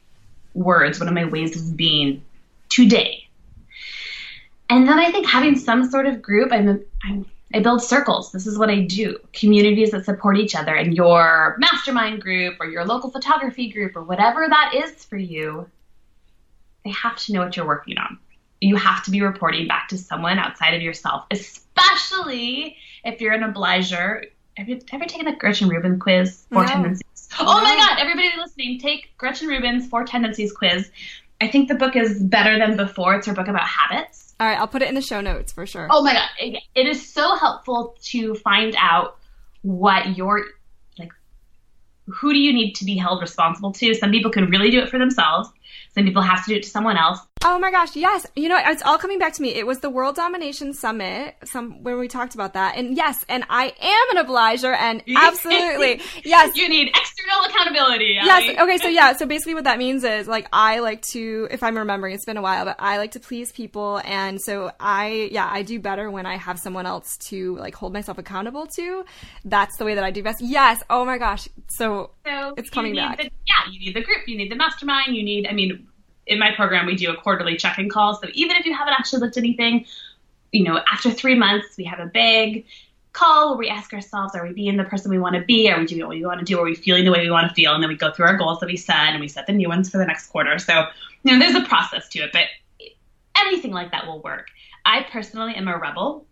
words, 0.55 0.99
one 0.99 1.09
of 1.09 1.15
my 1.15 1.27
ways 1.27 1.57
of 1.57 1.77
being 1.77 2.23
today. 2.69 3.29
And 4.71 4.89
then 4.89 4.99
I 4.99 5.11
think 5.11 5.27
having 5.27 5.57
some 5.57 5.91
sort 5.91 6.07
of 6.07 6.23
group, 6.23 6.53
I'm, 6.53 6.85
I'm 7.03 7.27
I 7.55 7.61
build 7.61 7.83
circles. 7.83 8.31
This 8.31 8.47
is 8.47 8.59
what 8.59 8.69
I 8.69 8.81
do. 8.81 9.19
Communities 9.33 9.93
that 9.93 10.05
support 10.05 10.37
each 10.37 10.55
other, 10.55 10.75
and 10.75 10.95
your 10.95 11.57
mastermind 11.59 12.21
group 12.21 12.57
or 12.61 12.67
your 12.67 12.85
local 12.85 13.11
photography 13.11 13.71
group 13.71 13.97
or 13.97 14.05
whatever 14.05 14.47
that 14.47 14.75
is 14.75 15.05
for 15.05 15.17
you, 15.17 15.69
they 16.85 16.91
have 16.91 17.17
to 17.17 17.33
know 17.33 17.41
what 17.41 17.57
you're 17.57 17.67
working 17.67 17.97
on. 17.97 18.19
You 18.61 18.77
have 18.77 19.05
to 19.05 19.11
be 19.11 19.23
reporting 19.23 19.67
back 19.67 19.89
to 19.89 19.99
someone 19.99 20.39
outside 20.39 20.75
of 20.75 20.83
yourself, 20.83 21.25
especially 21.31 22.77
if 23.03 23.21
you're 23.21 23.33
an 23.33 23.43
obliger. 23.43 24.25
Have 24.59 24.69
you 24.69 24.81
ever 24.91 25.05
taken 25.05 25.29
a 25.29 25.37
Gretchen 25.37 25.69
Rubin 25.69 26.01
quiz? 26.01 26.45
Four 26.51 26.63
No. 26.65 26.69
tendencies. 26.69 27.29
Oh 27.39 27.63
my 27.63 27.77
God! 27.77 28.01
Everybody 28.01 28.29
listening, 28.37 28.81
take 28.81 29.17
Gretchen 29.17 29.47
Rubin's 29.47 29.87
Four 29.87 30.03
Tendencies 30.03 30.51
quiz. 30.53 30.91
I 31.41 31.47
think 31.47 31.69
the 31.69 31.77
book 31.77 31.95
is 31.95 32.21
better 32.21 32.59
than 32.59 32.77
before. 32.77 33.15
It's 33.15 33.29
her 33.29 33.35
book 33.35 33.47
about 33.47 33.69
habits. 33.69 34.35
All 34.41 34.49
right, 34.49 34.59
I'll 34.59 34.67
put 34.67 34.83
it 34.83 34.89
in 34.89 34.97
the 34.97 35.01
show 35.01 35.21
notes 35.21 35.53
for 35.53 35.65
sure. 35.65 35.87
Oh 35.89 36.03
my 36.03 36.13
God! 36.15 36.29
It, 36.41 36.61
it 36.75 36.89
is 36.89 37.09
so 37.09 37.37
helpful 37.37 37.95
to 38.07 38.35
find 38.35 38.75
out 38.81 39.19
what 39.63 40.17
your 40.17 40.45
like. 40.99 41.13
Who 42.07 42.33
do 42.33 42.39
you 42.41 42.53
need 42.53 42.73
to 42.75 42.85
be 42.85 42.97
held 42.97 43.21
responsible 43.21 43.71
to? 43.75 43.95
Some 43.95 44.11
people 44.11 44.33
can 44.33 44.47
really 44.47 44.71
do 44.73 44.81
it 44.81 44.89
for 44.89 44.99
themselves. 44.99 45.51
Some 45.95 46.03
people 46.03 46.23
have 46.23 46.45
to 46.47 46.51
do 46.51 46.57
it 46.57 46.65
to 46.65 46.69
someone 46.69 46.97
else. 46.97 47.21
Oh 47.45 47.59
my 47.59 47.71
gosh, 47.71 47.95
yes. 47.95 48.27
You 48.35 48.49
know, 48.49 48.59
it's 48.61 48.83
all 48.83 48.99
coming 48.99 49.19
back 49.19 49.33
to 49.35 49.43
me. 49.43 49.51
It 49.55 49.67
was 49.67 49.81
the 49.81 49.91
World 49.91 50.17
Domination 50.17 50.73
Summit, 50.73 51.37
some 51.45 51.83
when 51.83 51.99
we 51.99 52.09
talked 52.09 52.35
about 52.35 52.55
that. 52.55 52.77
And 52.77 52.97
yes, 52.97 53.25
and 53.29 53.45
I 53.49 53.73
am 53.81 54.11
an 54.11 54.19
obliger 54.19 54.73
and 54.73 55.03
absolutely. 55.17 56.01
Yes. 56.25 56.57
You 56.57 56.69
need 56.69 56.89
external 56.89 57.45
accountability. 57.47 58.19
Yes. 58.21 58.59
Okay. 58.59 58.79
So 58.79 58.89
yeah. 58.89 59.17
So 59.17 59.27
basically, 59.27 59.55
what 59.55 59.65
that 59.65 59.79
means 59.79 60.05
is 60.05 60.27
like 60.27 60.49
I 60.53 60.81
like 60.81 61.03
to, 61.13 61.49
if 61.51 61.63
I'm 61.63 61.77
remembering, 61.77 62.15
it's 62.15 62.25
been 62.25 62.37
a 62.37 62.43
while, 62.43 62.65
but 62.65 62.77
I 62.79 62.99
like 62.99 63.13
to 63.13 63.21
please 63.21 63.53
people, 63.53 64.01
and 64.05 64.41
so 64.41 64.73
I, 64.81 65.29
yeah, 65.31 65.49
I 65.51 65.63
do 65.63 65.79
better 65.79 66.11
when 66.11 66.27
I 66.27 66.37
have 66.37 66.59
someone 66.59 66.87
else 66.87 67.17
to 67.29 67.57
like 67.57 67.75
hold 67.75 67.93
myself 67.93 68.19
accountable 68.19 68.67
to. 68.77 69.05
That's 69.45 69.77
the 69.77 69.85
way 69.85 69.95
that 69.95 70.05
I 70.05 70.11
do 70.11 70.23
best. 70.23 70.41
Yes. 70.41 70.83
Oh 70.91 71.05
my 71.05 71.19
gosh. 71.19 71.49
So, 71.69 72.11
so 72.27 72.55
it's 72.57 72.71
coming 72.71 72.95
back. 72.95 73.19
The, 73.19 73.31
yeah. 73.47 73.71
You 73.71 73.81
need 73.81 73.95
the 73.95 74.03
group. 74.03 74.27
You 74.27 74.37
need 74.37 74.51
the 74.51 74.57
mastermind. 74.57 75.15
You 75.15 75.23
need. 75.23 75.47
I 75.47 75.53
mean, 75.53 75.87
in 76.29 76.39
my 76.39 76.55
program, 76.55 76.87
we 76.87 76.95
do 76.95 77.11
a 77.11 77.17
quarterly 77.17 77.57
check-in 77.57 77.89
call. 77.89 78.15
So 78.15 78.29
even 78.35 78.57
if 78.57 78.67
you 78.67 78.75
haven't 78.75 78.95
actually 78.95 79.21
looked 79.21 79.37
anything, 79.37 79.87
you 80.53 80.65
know, 80.65 80.81
after 80.91 81.11
three 81.11 81.35
months, 81.35 81.77
we 81.77 81.85
have 81.85 81.99
a 81.99 82.07
big 82.07 82.67
call 83.13 83.51
where 83.51 83.59
we 83.59 83.69
ask 83.69 83.93
ourselves, 83.93 84.35
are 84.35 84.47
we 84.47 84.53
being 84.53 84.77
the 84.77 84.85
person 84.85 85.11
we 85.11 85.19
want 85.19 85.35
to 85.35 85.43
be? 85.43 85.71
Are 85.71 85.79
we 85.79 85.87
doing 85.87 86.03
what 86.03 86.11
we 86.11 86.25
want 86.25 86.39
to 86.39 86.45
do? 86.45 86.59
Are 86.61 86.65
we 86.65 86.75
feeling 86.75 87.05
the 87.05 87.11
way 87.11 87.21
we 87.21 87.31
want 87.31 87.49
to 87.49 87.55
feel? 87.55 87.75
And 87.75 87.83
then 87.83 87.89
we 87.89 87.97
go 87.97 88.13
through 88.13 88.27
our 88.27 88.37
goals 88.37 88.61
that 88.61 88.67
we 88.67 88.77
set 88.77 89.09
and 89.09 89.21
we 89.21 89.29
set 89.29 89.47
the 89.47 89.53
new 89.53 89.69
ones 89.69 89.91
for 89.91 89.99
the 89.99 90.07
next 90.07 90.29
quarter. 90.29 90.59
So, 90.59 90.87
you 91.25 91.33
know, 91.33 91.39
there's 91.39 91.55
a 91.55 91.67
process 91.67 92.09
to 92.11 92.21
it, 92.21 92.31
but 92.33 92.45
anything 93.37 93.73
like 93.73 93.91
that 93.93 94.07
will 94.07 94.21
work. 94.21 94.49
I 94.85 95.07
personally 95.11 95.55
am 95.55 95.69
a 95.69 95.77
rebel 95.77 96.27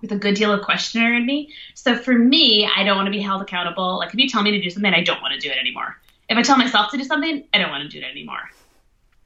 with 0.00 0.12
a 0.12 0.16
good 0.16 0.34
deal 0.34 0.52
of 0.52 0.64
questioner 0.64 1.14
in 1.14 1.26
me. 1.26 1.52
So 1.74 1.96
for 1.96 2.14
me, 2.14 2.68
I 2.74 2.84
don't 2.84 2.96
want 2.96 3.06
to 3.06 3.12
be 3.12 3.20
held 3.20 3.42
accountable. 3.42 3.98
Like 3.98 4.12
if 4.12 4.18
you 4.18 4.28
tell 4.28 4.42
me 4.42 4.52
to 4.52 4.60
do 4.60 4.70
something, 4.70 4.92
I 4.92 5.02
don't 5.02 5.20
want 5.22 5.34
to 5.34 5.40
do 5.40 5.50
it 5.50 5.58
anymore. 5.58 5.96
If 6.28 6.36
I 6.36 6.42
tell 6.42 6.58
myself 6.58 6.90
to 6.90 6.98
do 6.98 7.04
something, 7.04 7.44
I 7.54 7.58
don't 7.58 7.70
want 7.70 7.82
to 7.82 7.88
do 7.88 8.04
it 8.04 8.10
anymore. 8.10 8.50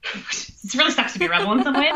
it 0.63 0.75
really 0.75 0.91
sucks 0.91 1.13
to 1.13 1.19
be 1.19 1.25
a 1.25 1.29
rebel 1.29 1.53
in 1.53 1.63
some 1.63 1.73
ways. 1.73 1.93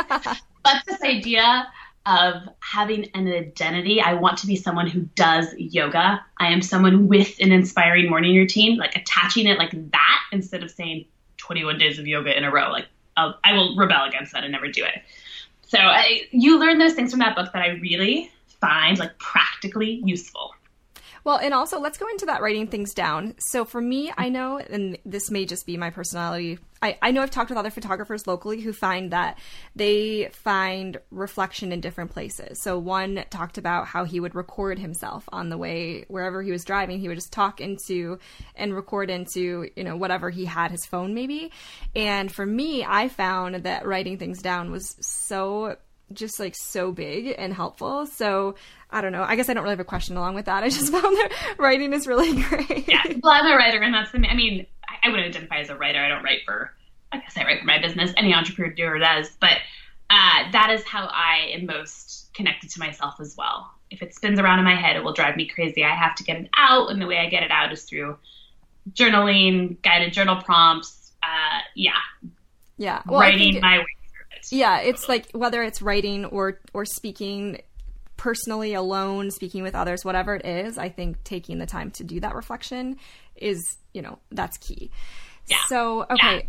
But 0.64 0.84
this 0.86 1.02
idea 1.02 1.68
of 2.08 2.48
having 2.60 3.10
an 3.14 3.28
identity. 3.28 4.02
I 4.02 4.14
want 4.14 4.38
to 4.40 4.48
be 4.48 4.56
someone 4.56 4.88
who 4.88 5.02
does 5.16 5.54
yoga. 5.58 6.26
I 6.38 6.48
am 6.48 6.62
someone 6.62 7.10
with 7.10 7.38
an 7.42 7.52
inspiring 7.52 8.10
morning 8.10 8.36
routine, 8.36 8.78
like 8.78 8.96
attaching 8.96 9.46
it 9.46 9.58
like 9.58 9.72
that 9.92 10.22
instead 10.32 10.64
of 10.64 10.72
saying 10.72 11.06
21 11.36 11.78
days 11.78 12.00
of 12.00 12.08
yoga 12.08 12.36
in 12.36 12.46
a 12.46 12.52
row. 12.52 12.72
Like 12.72 12.88
I'll, 13.18 13.38
I 13.44 13.54
will 13.54 13.76
rebel 13.76 14.06
against 14.06 14.32
that 14.32 14.44
and 14.44 14.54
never 14.54 14.70
do 14.70 14.86
it. 14.86 15.02
So 15.64 15.80
I, 15.80 16.22
you 16.32 16.58
learn 16.58 16.78
those 16.78 16.94
things 16.94 17.12
from 17.12 17.20
that 17.20 17.36
book 17.36 17.52
that 17.52 17.62
I 17.62 17.72
really 17.72 18.32
find 18.62 18.98
like 18.98 19.20
practically 19.20 20.02
useful. 20.06 20.54
Well, 21.28 21.40
and 21.40 21.54
also 21.54 21.82
let's 21.82 21.98
go 21.98 22.08
into 22.08 22.28
that 22.28 22.42
writing 22.42 22.68
things 22.68 22.94
down. 22.94 23.36
So 23.38 23.66
for 23.66 23.82
me, 23.82 24.14
I 24.18 24.30
know, 24.30 24.60
and 24.60 24.98
this 25.04 25.30
may 25.30 25.46
just 25.46 25.66
be 25.66 25.76
my 25.76 25.90
personality. 25.90 26.58
I, 26.82 26.98
I 27.02 27.12
know 27.12 27.22
I've 27.22 27.32
talked 27.32 27.50
with 27.50 27.60
other 27.60 27.70
photographers 27.70 28.28
locally 28.28 28.62
who 28.62 28.72
find 28.72 29.12
that 29.12 29.38
they 29.76 30.30
find 30.32 31.02
reflection 31.12 31.74
in 31.74 31.82
different 31.82 32.12
places. 32.12 32.62
So 32.62 32.80
one 32.80 33.26
talked 33.30 33.58
about 33.58 33.88
how 33.88 34.06
he 34.06 34.22
would 34.22 34.36
record 34.36 34.80
himself 34.80 35.28
on 35.34 35.50
the 35.50 35.58
way 35.58 36.06
wherever 36.08 36.42
he 36.42 36.52
was 36.52 36.64
driving. 36.64 36.98
He 36.98 37.10
would 37.10 37.18
just 37.18 37.34
talk 37.34 37.60
into 37.60 38.20
and 38.56 38.74
record 38.74 39.10
into, 39.10 39.70
you 39.76 39.84
know, 39.84 39.98
whatever 39.98 40.30
he 40.30 40.46
had 40.46 40.72
his 40.72 40.86
phone 40.86 41.14
maybe. 41.14 41.52
And 41.94 42.32
for 42.32 42.46
me, 42.46 42.86
I 42.86 43.10
found 43.10 43.66
that 43.66 43.86
writing 43.86 44.18
things 44.18 44.42
down 44.42 44.72
was 44.72 44.96
so 45.02 45.76
just 46.14 46.40
like 46.40 46.56
so 46.56 46.92
big 46.92 47.36
and 47.38 47.54
helpful. 47.54 48.06
So 48.06 48.56
I 48.90 49.02
don't 49.02 49.12
know. 49.12 49.24
I 49.24 49.36
guess 49.36 49.50
I 49.50 49.54
don't 49.54 49.64
really 49.64 49.74
have 49.74 49.80
a 49.80 49.86
question 49.86 50.18
along 50.18 50.36
with 50.36 50.46
that. 50.46 50.64
I 50.64 50.70
just 50.70 50.92
found 50.92 51.04
that 51.04 51.56
writing 51.58 51.94
is 51.94 52.08
really 52.08 52.42
great. 52.42 52.88
Yeah, 52.88 53.04
well, 53.22 53.34
I'm 53.34 53.46
a 53.46 53.56
writer, 53.56 53.82
and 53.82 53.94
that's 53.94 54.12
the. 54.12 54.26
I 54.28 54.36
mean, 54.36 54.66
I 55.04 55.10
wouldn't 55.10 55.28
identify 55.28 55.58
as 55.58 55.70
a 55.70 55.76
writer. 55.76 56.00
I 56.00 56.08
don't 56.08 56.24
write 56.24 56.42
for. 56.46 56.74
I 57.12 57.20
guess 57.20 57.38
I 57.38 57.44
write 57.44 57.60
for 57.62 57.66
my 57.66 57.80
business. 57.80 58.12
Any 58.18 58.34
entrepreneur 58.34 59.00
does, 59.00 59.30
but 59.40 59.58
uh, 60.10 60.52
that 60.52 60.72
is 60.72 60.84
how 60.84 61.06
I 61.06 61.52
am 61.54 61.66
most 61.66 62.34
connected 62.34 62.70
to 62.72 62.80
myself 62.80 63.16
as 63.20 63.36
well. 63.38 63.72
If 63.90 64.02
it 64.02 64.14
spins 64.14 64.40
around 64.40 64.60
in 64.60 64.66
my 64.66 64.76
head, 64.76 64.98
it 64.98 65.04
will 65.04 65.14
drive 65.14 65.38
me 65.38 65.48
crazy. 65.48 65.86
I 65.86 65.96
have 65.96 66.16
to 66.16 66.24
get 66.24 66.38
it 66.38 66.50
out, 66.58 66.90
and 66.92 67.02
the 67.02 67.08
way 67.08 67.18
I 67.18 67.30
get 67.30 67.44
it 67.44 67.52
out 67.52 67.72
is 67.72 67.84
through 67.84 68.18
journaling, 68.92 69.82
guided 69.82 70.14
journal 70.14 70.42
prompts. 70.42 71.12
Uh, 71.24 71.60
yeah, 71.76 71.92
yeah, 72.78 73.02
well, 73.06 73.20
writing 73.20 73.60
my 73.62 73.80
way 73.80 73.97
yeah 74.51 74.80
it's 74.80 75.08
like 75.08 75.30
whether 75.32 75.62
it's 75.63 75.82
writing 75.82 76.25
or 76.25 76.60
or 76.74 76.86
speaking 76.86 77.60
personally 78.16 78.74
alone 78.74 79.30
speaking 79.32 79.63
with 79.63 79.75
others 79.75 80.04
whatever 80.04 80.36
it 80.36 80.46
is 80.46 80.78
i 80.78 80.89
think 80.89 81.24
taking 81.24 81.60
the 81.60 81.65
time 81.65 81.91
to 81.91 82.04
do 82.04 82.19
that 82.19 82.36
reflection 82.36 82.98
is 83.36 83.78
you 83.93 84.02
know 84.02 84.17
that's 84.32 84.58
key 84.58 84.89
yeah. 85.48 85.58
so 85.67 86.02
okay 86.04 86.36
yeah. 86.36 86.41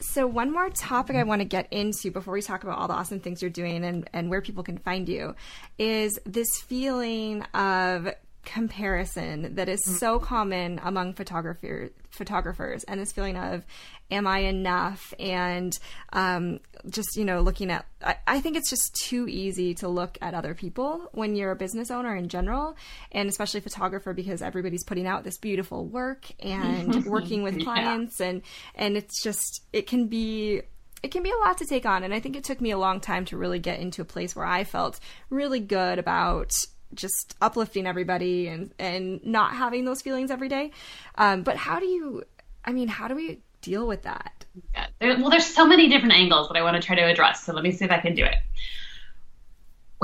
So 0.00 0.26
one 0.26 0.50
more 0.50 0.68
topic 0.68 1.14
I 1.14 1.22
want 1.22 1.42
to 1.42 1.44
get 1.44 1.72
into 1.72 2.10
before 2.10 2.34
we 2.34 2.42
talk 2.42 2.64
about 2.64 2.78
all 2.78 2.88
the 2.88 2.94
awesome 2.94 3.20
things 3.20 3.40
you're 3.40 3.52
doing 3.52 3.84
and, 3.84 4.08
and 4.12 4.30
where 4.30 4.40
people 4.40 4.64
can 4.64 4.78
find 4.78 5.08
you 5.08 5.36
is 5.78 6.18
this 6.26 6.48
feeling 6.66 7.42
of 7.54 8.08
comparison 8.44 9.54
that 9.54 9.68
is 9.68 9.80
mm-hmm. 9.82 9.96
so 9.96 10.18
common 10.18 10.80
among 10.82 11.14
photographer 11.14 11.90
photographers 12.10 12.84
and 12.84 13.00
this 13.00 13.12
feeling 13.12 13.36
of 13.36 13.64
am 14.10 14.26
i 14.26 14.40
enough 14.40 15.14
and 15.18 15.78
um, 16.12 16.58
just 16.90 17.16
you 17.16 17.24
know 17.24 17.40
looking 17.40 17.70
at 17.70 17.86
I, 18.04 18.16
I, 18.26 18.40
think 18.40 18.56
it's 18.56 18.68
just 18.68 18.94
too 18.94 19.28
easy 19.28 19.74
to 19.76 19.88
look 19.88 20.18
at 20.20 20.34
other 20.34 20.54
people 20.54 21.08
when 21.12 21.36
you're 21.36 21.52
a 21.52 21.56
business 21.56 21.90
owner 21.90 22.14
in 22.16 22.28
general 22.28 22.76
and 23.12 23.28
especially 23.28 23.60
photographer 23.60 24.12
because 24.12 24.42
everybody's 24.42 24.84
putting 24.84 25.06
out 25.06 25.24
this 25.24 25.38
beautiful 25.38 25.86
work 25.86 26.26
and 26.40 27.04
working 27.06 27.42
with 27.42 27.62
clients 27.62 28.18
yeah. 28.18 28.26
and 28.26 28.42
and 28.74 28.96
it's 28.96 29.22
just 29.22 29.62
it 29.72 29.86
can 29.86 30.08
be 30.08 30.62
it 31.02 31.10
can 31.10 31.22
be 31.22 31.30
a 31.30 31.46
lot 31.46 31.58
to 31.58 31.64
take 31.64 31.86
on 31.86 32.02
and 32.02 32.12
i 32.12 32.20
think 32.20 32.36
it 32.36 32.44
took 32.44 32.60
me 32.60 32.72
a 32.72 32.78
long 32.78 33.00
time 33.00 33.24
to 33.24 33.36
really 33.36 33.60
get 33.60 33.78
into 33.78 34.02
a 34.02 34.04
place 34.04 34.34
where 34.34 34.46
i 34.46 34.64
felt 34.64 34.98
really 35.30 35.60
good 35.60 35.98
about 35.98 36.52
just 36.94 37.36
uplifting 37.40 37.86
everybody 37.86 38.48
and 38.48 38.72
and 38.78 39.24
not 39.24 39.54
having 39.54 39.84
those 39.84 40.02
feelings 40.02 40.30
every 40.30 40.48
day. 40.48 40.70
Um, 41.16 41.42
but 41.42 41.56
how 41.56 41.78
do 41.78 41.86
you? 41.86 42.24
I 42.64 42.72
mean, 42.72 42.88
how 42.88 43.08
do 43.08 43.14
we 43.14 43.40
deal 43.60 43.86
with 43.86 44.02
that? 44.02 44.44
Yeah, 44.74 44.86
there, 45.00 45.16
well, 45.18 45.30
there's 45.30 45.46
so 45.46 45.66
many 45.66 45.88
different 45.88 46.14
angles 46.14 46.48
that 46.48 46.56
I 46.56 46.62
want 46.62 46.76
to 46.76 46.82
try 46.82 46.96
to 46.96 47.02
address. 47.02 47.44
So 47.44 47.52
let 47.52 47.62
me 47.64 47.72
see 47.72 47.84
if 47.84 47.90
I 47.90 47.98
can 47.98 48.14
do 48.14 48.24
it. 48.24 48.36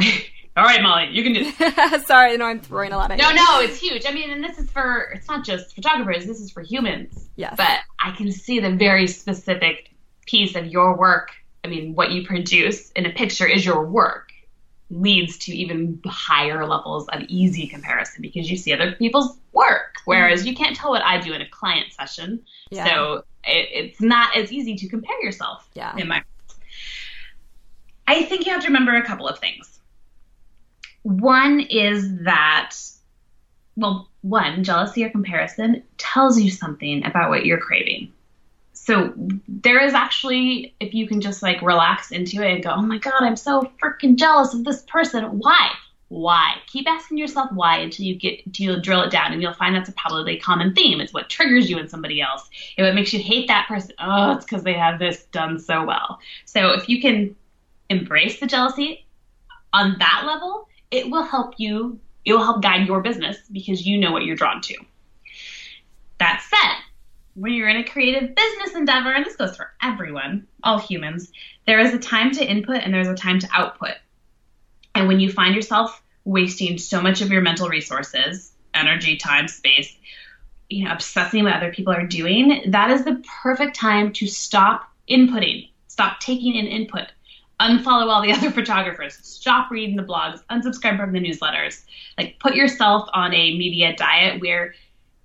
All 0.56 0.64
right, 0.64 0.82
Molly, 0.82 1.10
you 1.12 1.22
can 1.22 1.34
do 1.34 1.52
this. 1.52 2.06
Sorry, 2.06 2.36
no, 2.36 2.46
I'm 2.46 2.58
throwing 2.60 2.90
a 2.90 2.96
lot 2.96 3.12
of. 3.12 3.18
No, 3.18 3.30
no, 3.30 3.60
it's 3.60 3.78
huge. 3.78 4.04
I 4.08 4.12
mean, 4.12 4.30
and 4.30 4.42
this 4.42 4.58
is 4.58 4.68
for 4.70 5.12
it's 5.14 5.28
not 5.28 5.44
just 5.44 5.74
photographers. 5.74 6.26
This 6.26 6.40
is 6.40 6.50
for 6.50 6.62
humans. 6.62 7.28
Yes. 7.36 7.54
But 7.56 7.78
I 8.00 8.10
can 8.16 8.32
see 8.32 8.58
the 8.58 8.72
very 8.72 9.06
specific 9.06 9.90
piece 10.26 10.56
of 10.56 10.66
your 10.66 10.96
work. 10.96 11.30
I 11.62 11.68
mean, 11.68 11.94
what 11.94 12.10
you 12.10 12.26
produce 12.26 12.90
in 12.92 13.06
a 13.06 13.10
picture 13.10 13.46
is 13.46 13.64
your 13.64 13.84
work 13.86 14.27
leads 14.90 15.36
to 15.36 15.54
even 15.54 16.00
higher 16.06 16.66
levels 16.66 17.06
of 17.08 17.22
easy 17.28 17.66
comparison 17.66 18.22
because 18.22 18.50
you 18.50 18.56
see 18.56 18.72
other 18.72 18.92
people's 18.92 19.38
work, 19.52 19.96
whereas 20.06 20.46
you 20.46 20.54
can't 20.54 20.74
tell 20.74 20.90
what 20.90 21.02
I 21.02 21.20
do 21.20 21.32
in 21.34 21.42
a 21.42 21.48
client 21.48 21.92
session. 21.92 22.42
Yeah. 22.70 22.86
So 22.86 23.24
it, 23.44 23.68
it's 23.72 24.00
not 24.00 24.36
as 24.36 24.50
easy 24.50 24.76
to 24.76 24.88
compare 24.88 25.22
yourself. 25.22 25.68
Yeah. 25.74 25.94
In 25.96 26.08
my, 26.08 26.22
I 28.06 28.22
think 28.22 28.46
you 28.46 28.52
have 28.52 28.62
to 28.62 28.68
remember 28.68 28.96
a 28.96 29.04
couple 29.04 29.28
of 29.28 29.38
things. 29.38 29.78
One 31.02 31.60
is 31.60 32.24
that, 32.24 32.74
well, 33.76 34.08
one 34.22 34.64
jealousy 34.64 35.04
or 35.04 35.10
comparison 35.10 35.82
tells 35.98 36.40
you 36.40 36.50
something 36.50 37.04
about 37.04 37.30
what 37.30 37.44
you're 37.44 37.60
craving 37.60 38.12
so 38.88 39.12
there 39.46 39.84
is 39.84 39.92
actually 39.92 40.74
if 40.80 40.94
you 40.94 41.06
can 41.06 41.20
just 41.20 41.42
like 41.42 41.60
relax 41.60 42.10
into 42.10 42.42
it 42.42 42.54
and 42.54 42.64
go 42.64 42.70
oh 42.70 42.80
my 42.80 42.96
god 42.96 43.20
i'm 43.20 43.36
so 43.36 43.70
freaking 43.82 44.16
jealous 44.16 44.54
of 44.54 44.64
this 44.64 44.80
person. 44.82 45.24
Why? 45.38 45.72
Why? 46.08 46.54
Keep 46.68 46.88
asking 46.88 47.18
yourself 47.18 47.52
why 47.52 47.80
until 47.80 48.06
you 48.06 48.14
get 48.14 48.58
you 48.58 48.80
drill 48.80 49.02
it 49.02 49.10
down 49.10 49.34
and 49.34 49.42
you'll 49.42 49.52
find 49.52 49.74
that's 49.74 49.90
a 49.90 49.92
probably 49.92 50.38
common 50.38 50.74
theme. 50.74 51.02
It's 51.02 51.12
what 51.12 51.28
triggers 51.28 51.68
you 51.68 51.78
in 51.78 51.86
somebody 51.86 52.22
else. 52.22 52.48
It 52.78 52.94
makes 52.94 53.12
you 53.12 53.20
hate 53.20 53.48
that 53.48 53.68
person 53.68 53.92
oh 53.98 54.32
it's 54.32 54.46
because 54.46 54.62
they 54.62 54.72
have 54.72 54.98
this 54.98 55.24
done 55.32 55.58
so 55.58 55.84
well. 55.84 56.18
So 56.46 56.70
if 56.70 56.88
you 56.88 57.02
can 57.02 57.36
embrace 57.90 58.40
the 58.40 58.46
jealousy 58.46 59.04
on 59.74 59.96
that 59.98 60.24
level 60.26 60.66
it 60.90 61.10
will 61.10 61.24
help 61.24 61.54
you 61.58 62.00
it 62.24 62.32
will 62.32 62.42
help 62.42 62.62
guide 62.62 62.86
your 62.86 63.02
business 63.02 63.36
because 63.52 63.86
you 63.86 63.98
know 63.98 64.12
what 64.12 64.24
you're 64.24 64.36
drawn 64.36 64.62
to. 64.62 64.76
That 66.18 66.42
said 66.48 66.87
when 67.38 67.52
you're 67.52 67.68
in 67.68 67.76
a 67.76 67.84
creative 67.84 68.34
business 68.34 68.74
endeavor, 68.74 69.12
and 69.12 69.24
this 69.24 69.36
goes 69.36 69.56
for 69.56 69.70
everyone, 69.80 70.46
all 70.64 70.78
humans, 70.78 71.30
there 71.66 71.78
is 71.78 71.94
a 71.94 71.98
time 71.98 72.32
to 72.32 72.44
input 72.44 72.82
and 72.82 72.92
there's 72.92 73.08
a 73.08 73.14
time 73.14 73.38
to 73.38 73.48
output. 73.52 73.94
And 74.94 75.06
when 75.06 75.20
you 75.20 75.30
find 75.30 75.54
yourself 75.54 76.02
wasting 76.24 76.78
so 76.78 77.00
much 77.00 77.20
of 77.20 77.30
your 77.30 77.40
mental 77.40 77.68
resources, 77.68 78.52
energy, 78.74 79.16
time, 79.16 79.46
space, 79.46 79.96
you 80.68 80.84
know, 80.84 80.92
obsessing 80.92 81.44
what 81.44 81.54
other 81.54 81.72
people 81.72 81.92
are 81.92 82.06
doing, 82.06 82.70
that 82.70 82.90
is 82.90 83.04
the 83.04 83.22
perfect 83.42 83.76
time 83.76 84.12
to 84.14 84.26
stop 84.26 84.90
inputting, 85.08 85.70
stop 85.86 86.18
taking 86.18 86.56
in 86.56 86.66
input, 86.66 87.06
unfollow 87.60 88.08
all 88.08 88.22
the 88.22 88.32
other 88.36 88.50
photographers, 88.50 89.16
stop 89.22 89.70
reading 89.70 89.96
the 89.96 90.02
blogs, 90.02 90.42
unsubscribe 90.50 90.98
from 90.98 91.12
the 91.12 91.20
newsletters. 91.20 91.84
Like 92.18 92.38
put 92.40 92.56
yourself 92.56 93.08
on 93.12 93.32
a 93.32 93.56
media 93.56 93.94
diet 93.96 94.40
where 94.40 94.74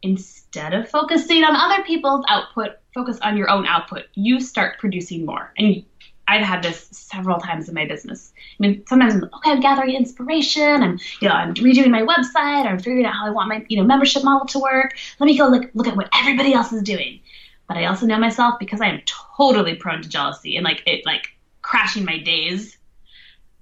instead 0.04 0.74
of 0.74 0.89
focusing 0.89 1.44
on 1.44 1.56
other 1.56 1.84
people's 1.84 2.24
output, 2.28 2.78
focus 2.94 3.18
on 3.22 3.38
your 3.38 3.50
own 3.50 3.66
output. 3.66 4.04
You 4.13 4.39
start 4.39 4.78
producing 4.78 5.26
more. 5.26 5.52
And 5.58 5.84
I've 6.28 6.44
had 6.44 6.63
this 6.63 6.88
several 6.92 7.39
times 7.39 7.68
in 7.68 7.76
my 7.76 7.86
business. 7.86 8.32
I 8.38 8.62
mean, 8.62 8.84
sometimes 8.88 9.16
I'm 9.16 9.22
like, 9.22 9.34
okay, 9.36 9.52
I'm 9.52 9.60
gathering 9.60 9.96
inspiration. 9.96 10.84
I'm, 10.84 11.00
you 11.20 11.28
know, 11.28 11.34
I'm 11.34 11.54
redoing 11.56 11.89
my 11.89 12.02
website. 12.02 12.66
I'm 12.66 12.78
figuring 12.78 13.06
out 13.06 13.13
how 13.13 13.26
I 13.26 13.32
want 13.32 13.50
my, 13.50 13.66
you 13.68 13.78
know, 13.78 13.84
membership 13.84 14.24
model 14.24 14.48
to 14.48 14.60
work. 14.60 14.96
Let 15.20 15.26
me 15.26 15.38
go 15.38 15.48
look 15.48 15.70
look 15.74 15.88
at 15.88 15.98
what 15.98 16.10
everybody 16.13 16.54
else 16.54 16.72
is 16.72 16.84
doing. 16.84 17.20
But 17.68 17.78
I 17.78 17.86
also 17.86 18.06
know 18.06 18.18
myself 18.18 18.56
because 18.60 18.82
I 18.82 18.88
am 18.88 19.02
totally 19.06 19.76
prone 19.76 20.02
to 20.02 20.10
jealousy 20.10 20.58
and 20.58 20.63
like 20.63 20.84
it 20.86 21.06
like 21.06 21.28
crashing 21.62 22.06
my 22.06 22.20
days. 22.20 22.78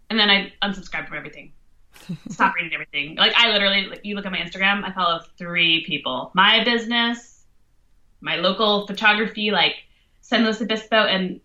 And 0.10 0.20
then 0.20 0.30
I 0.30 0.54
unsubscribe 0.62 1.08
from 1.08 1.18
everything. 1.18 1.54
Stop 2.30 2.56
reading 2.56 2.74
everything. 2.74 3.16
Like 3.16 3.34
I 3.36 3.52
literally, 3.52 3.88
like, 3.88 4.02
you 4.04 4.16
look 4.16 4.26
at 4.26 4.32
my 4.32 4.40
Instagram, 4.40 4.84
I 4.84 4.92
follow 4.92 5.22
three 5.38 5.84
people: 5.86 6.32
my 6.34 6.64
business, 6.64 7.44
my 8.22 8.38
local 8.38 8.88
photography, 8.88 9.52
like 9.52 9.76
San 10.22 10.44
Luis 10.44 10.62
Obispo, 10.62 11.06
and 11.06 11.42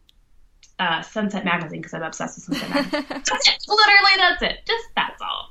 uh, 0.79 1.03
Sunset 1.03 1.45
Magazine 1.45 1.81
because 1.81 1.95
I'm 1.95 2.03
obsessed 2.03 2.49
with 2.49 2.59
Sunset 2.59 2.71
Magazine. 2.71 3.05
that's 3.09 3.49
it. 3.49 3.65
Literally, 3.69 4.17
that's 4.17 4.43
it. 4.43 4.59
Just 4.67 4.87
that's 4.95 5.21
all. 5.23 5.51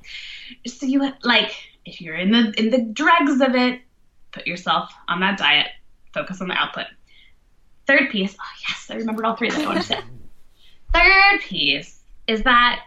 So 0.68 0.86
you 0.86 1.12
like, 1.24 1.56
if 1.86 2.02
you're 2.02 2.16
in 2.16 2.32
the 2.32 2.54
in 2.58 2.70
the 2.70 2.82
dregs 2.82 3.42
of 3.42 3.56
it, 3.56 3.82
put 4.32 4.46
yourself 4.48 4.92
on 5.08 5.20
that 5.22 5.38
diet. 5.38 5.68
Focus 6.14 6.42
on 6.42 6.48
the 6.48 6.56
output. 6.56 6.86
Third 7.88 8.10
piece. 8.10 8.36
Oh 8.40 8.60
yes, 8.68 8.88
I 8.90 8.96
remembered 8.96 9.26
all 9.26 9.36
three 9.36 9.50
that 9.50 9.62
I 9.62 9.66
want 9.66 9.82
to 9.82 9.84
say. 9.84 10.00
Third 10.94 11.42
piece 11.42 12.02
is 12.28 12.44
that. 12.44 12.82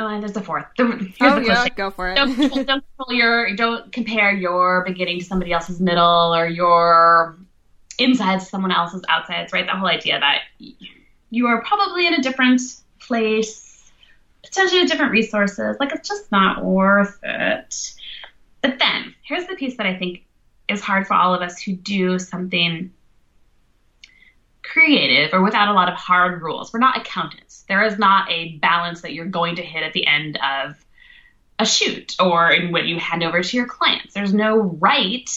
Oh, 0.00 0.06
and 0.06 0.22
there's 0.22 0.34
a 0.34 0.40
fourth. 0.40 0.64
The, 0.78 0.86
here's 0.86 1.14
oh 1.20 1.40
the 1.40 1.46
yeah, 1.46 1.68
go 1.68 1.90
for 1.90 2.10
it. 2.10 2.16
don't, 2.16 2.34
don't 2.38 2.66
control 2.66 3.10
your 3.10 3.54
don't 3.54 3.92
compare 3.92 4.32
your 4.32 4.82
beginning 4.86 5.18
to 5.18 5.24
somebody 5.26 5.52
else's 5.52 5.78
middle 5.78 6.34
or 6.34 6.46
your 6.46 7.36
insides 7.98 8.44
to 8.44 8.50
someone 8.50 8.72
else's 8.72 9.02
outsides 9.10 9.52
right 9.52 9.66
that 9.66 9.76
whole 9.76 9.88
idea 9.88 10.18
that 10.18 10.38
you 11.28 11.46
are 11.48 11.62
probably 11.62 12.06
in 12.06 12.14
a 12.14 12.22
different 12.22 12.62
place 12.98 13.92
potentially 14.42 14.86
different 14.86 15.12
resources 15.12 15.76
like 15.78 15.92
it's 15.92 16.08
just 16.08 16.32
not 16.32 16.64
worth 16.64 17.18
it 17.22 17.92
but 18.62 18.78
then 18.78 19.14
here's 19.20 19.46
the 19.48 19.54
piece 19.54 19.76
that 19.76 19.84
i 19.84 19.94
think 19.94 20.24
is 20.66 20.80
hard 20.80 21.06
for 21.06 21.12
all 21.12 21.34
of 21.34 21.42
us 21.42 21.60
who 21.60 21.74
do 21.74 22.18
something 22.18 22.90
creative 24.72 25.32
or 25.32 25.42
without 25.42 25.68
a 25.68 25.72
lot 25.72 25.88
of 25.88 25.94
hard 25.94 26.42
rules 26.42 26.72
we're 26.72 26.78
not 26.78 26.96
accountants 26.96 27.64
there 27.68 27.84
is 27.84 27.98
not 27.98 28.30
a 28.30 28.56
balance 28.58 29.02
that 29.02 29.12
you're 29.12 29.26
going 29.26 29.56
to 29.56 29.62
hit 29.62 29.82
at 29.82 29.92
the 29.92 30.06
end 30.06 30.38
of 30.38 30.76
a 31.60 31.66
shoot 31.66 32.16
or 32.18 32.50
in 32.50 32.72
what 32.72 32.86
you 32.86 32.98
hand 32.98 33.22
over 33.22 33.42
to 33.42 33.56
your 33.56 33.66
clients. 33.66 34.14
There's 34.14 34.32
no 34.34 34.56
right 34.56 35.30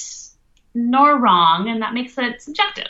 nor 0.73 1.19
wrong, 1.19 1.69
and 1.69 1.81
that 1.81 1.93
makes 1.93 2.17
it 2.17 2.41
subjective. 2.41 2.87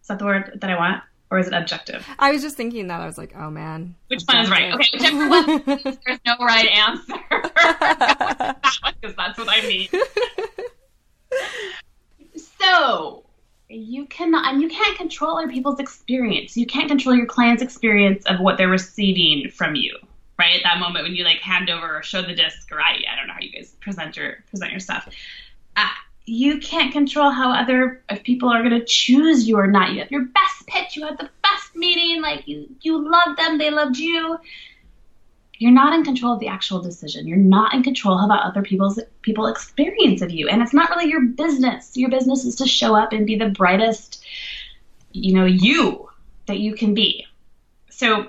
Is 0.00 0.08
that 0.08 0.18
the 0.18 0.24
word 0.24 0.58
that 0.60 0.70
I 0.70 0.76
want? 0.76 1.02
Or 1.30 1.38
is 1.38 1.46
it 1.46 1.52
objective? 1.52 2.06
I 2.18 2.32
was 2.32 2.40
just 2.40 2.56
thinking 2.56 2.86
that. 2.86 3.02
I 3.02 3.06
was 3.06 3.18
like, 3.18 3.34
oh 3.36 3.50
man. 3.50 3.94
Which 4.08 4.22
one 4.24 4.40
is 4.40 4.50
right? 4.50 4.72
Okay, 4.72 4.88
whichever 4.94 5.28
one. 5.28 5.44
There's 6.06 6.20
no 6.24 6.36
right 6.40 6.68
answer. 6.68 7.14
that 7.30 8.78
one, 8.82 8.94
because 8.98 9.14
that's 9.14 9.38
what 9.38 9.48
I 9.50 9.60
mean. 9.60 9.88
so 12.58 13.26
you 13.68 14.06
cannot, 14.06 14.52
and 14.52 14.62
you 14.62 14.68
can't 14.68 14.96
control 14.96 15.38
other 15.38 15.48
people's 15.48 15.78
experience. 15.78 16.56
You 16.56 16.66
can't 16.66 16.88
control 16.88 17.14
your 17.14 17.26
client's 17.26 17.62
experience 17.62 18.24
of 18.26 18.40
what 18.40 18.56
they're 18.56 18.68
receiving 18.68 19.50
from 19.50 19.74
you 19.74 19.96
right 20.38 20.54
at 20.54 20.62
that 20.62 20.78
moment 20.78 21.04
when 21.04 21.14
you 21.14 21.24
like 21.24 21.38
hand 21.38 21.68
over 21.68 21.98
or 21.98 22.02
show 22.02 22.22
the 22.22 22.34
disc 22.34 22.70
or 22.70 22.80
I, 22.80 23.02
I 23.12 23.16
don't 23.16 23.26
know 23.26 23.34
how 23.34 23.40
you 23.40 23.50
guys 23.50 23.74
present 23.80 24.16
your 24.16 24.36
present 24.50 24.70
your 24.70 24.80
stuff. 24.80 25.08
Uh, 25.76 25.88
you 26.24 26.58
can't 26.58 26.92
control 26.92 27.30
how 27.30 27.50
other 27.50 28.02
if 28.08 28.22
people 28.22 28.48
are 28.48 28.62
going 28.62 28.78
to 28.78 28.84
choose 28.84 29.48
you 29.48 29.58
or 29.58 29.66
not. 29.66 29.92
You 29.92 30.00
have 30.00 30.10
your 30.10 30.26
best 30.26 30.66
pitch, 30.66 30.96
you 30.96 31.04
had 31.04 31.18
the 31.18 31.28
best 31.42 31.74
meeting, 31.74 32.22
like 32.22 32.46
you 32.46 32.68
you 32.80 33.10
loved 33.10 33.38
them, 33.38 33.58
they 33.58 33.70
loved 33.70 33.98
you. 33.98 34.38
You're 35.58 35.72
not 35.72 35.92
in 35.92 36.04
control 36.04 36.34
of 36.34 36.40
the 36.40 36.48
actual 36.48 36.80
decision. 36.80 37.26
You're 37.26 37.36
not 37.36 37.74
in 37.74 37.82
control 37.82 38.16
of 38.18 38.30
how 38.30 38.36
other 38.36 38.62
people's 38.62 38.98
people 39.22 39.46
experience 39.46 40.22
of 40.22 40.30
you, 40.30 40.48
and 40.48 40.62
it's 40.62 40.72
not 40.72 40.90
really 40.90 41.10
your 41.10 41.26
business. 41.26 41.96
Your 41.96 42.10
business 42.10 42.44
is 42.44 42.54
to 42.56 42.66
show 42.66 42.94
up 42.94 43.12
and 43.12 43.26
be 43.26 43.36
the 43.36 43.48
brightest, 43.48 44.24
you 45.12 45.34
know, 45.34 45.44
you 45.44 46.08
that 46.46 46.60
you 46.60 46.74
can 46.74 46.94
be. 46.94 47.26
So 47.90 48.28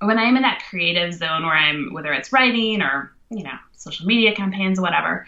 when 0.00 0.18
I'm 0.18 0.36
in 0.36 0.42
that 0.42 0.64
creative 0.68 1.14
zone 1.14 1.44
where 1.44 1.54
I'm, 1.54 1.92
whether 1.92 2.12
it's 2.12 2.32
writing 2.32 2.82
or, 2.82 3.12
you 3.30 3.44
know, 3.44 3.56
social 3.76 4.06
media 4.06 4.34
campaigns, 4.34 4.78
or 4.78 4.82
whatever, 4.82 5.26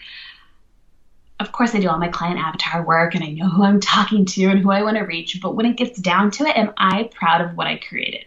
of 1.39 1.51
course 1.51 1.73
I 1.73 1.79
do 1.79 1.89
all 1.89 1.97
my 1.97 2.09
client 2.09 2.39
avatar 2.39 2.83
work 2.83 3.15
and 3.15 3.23
I 3.23 3.29
know 3.29 3.49
who 3.49 3.63
I'm 3.63 3.79
talking 3.79 4.25
to 4.25 4.45
and 4.45 4.59
who 4.59 4.71
I 4.71 4.83
want 4.83 4.97
to 4.97 5.03
reach. 5.03 5.39
But 5.41 5.55
when 5.55 5.65
it 5.65 5.77
gets 5.77 5.99
down 5.99 6.31
to 6.31 6.45
it, 6.45 6.57
am 6.57 6.73
I 6.77 7.09
proud 7.13 7.41
of 7.41 7.55
what 7.55 7.67
I 7.67 7.77
created? 7.77 8.25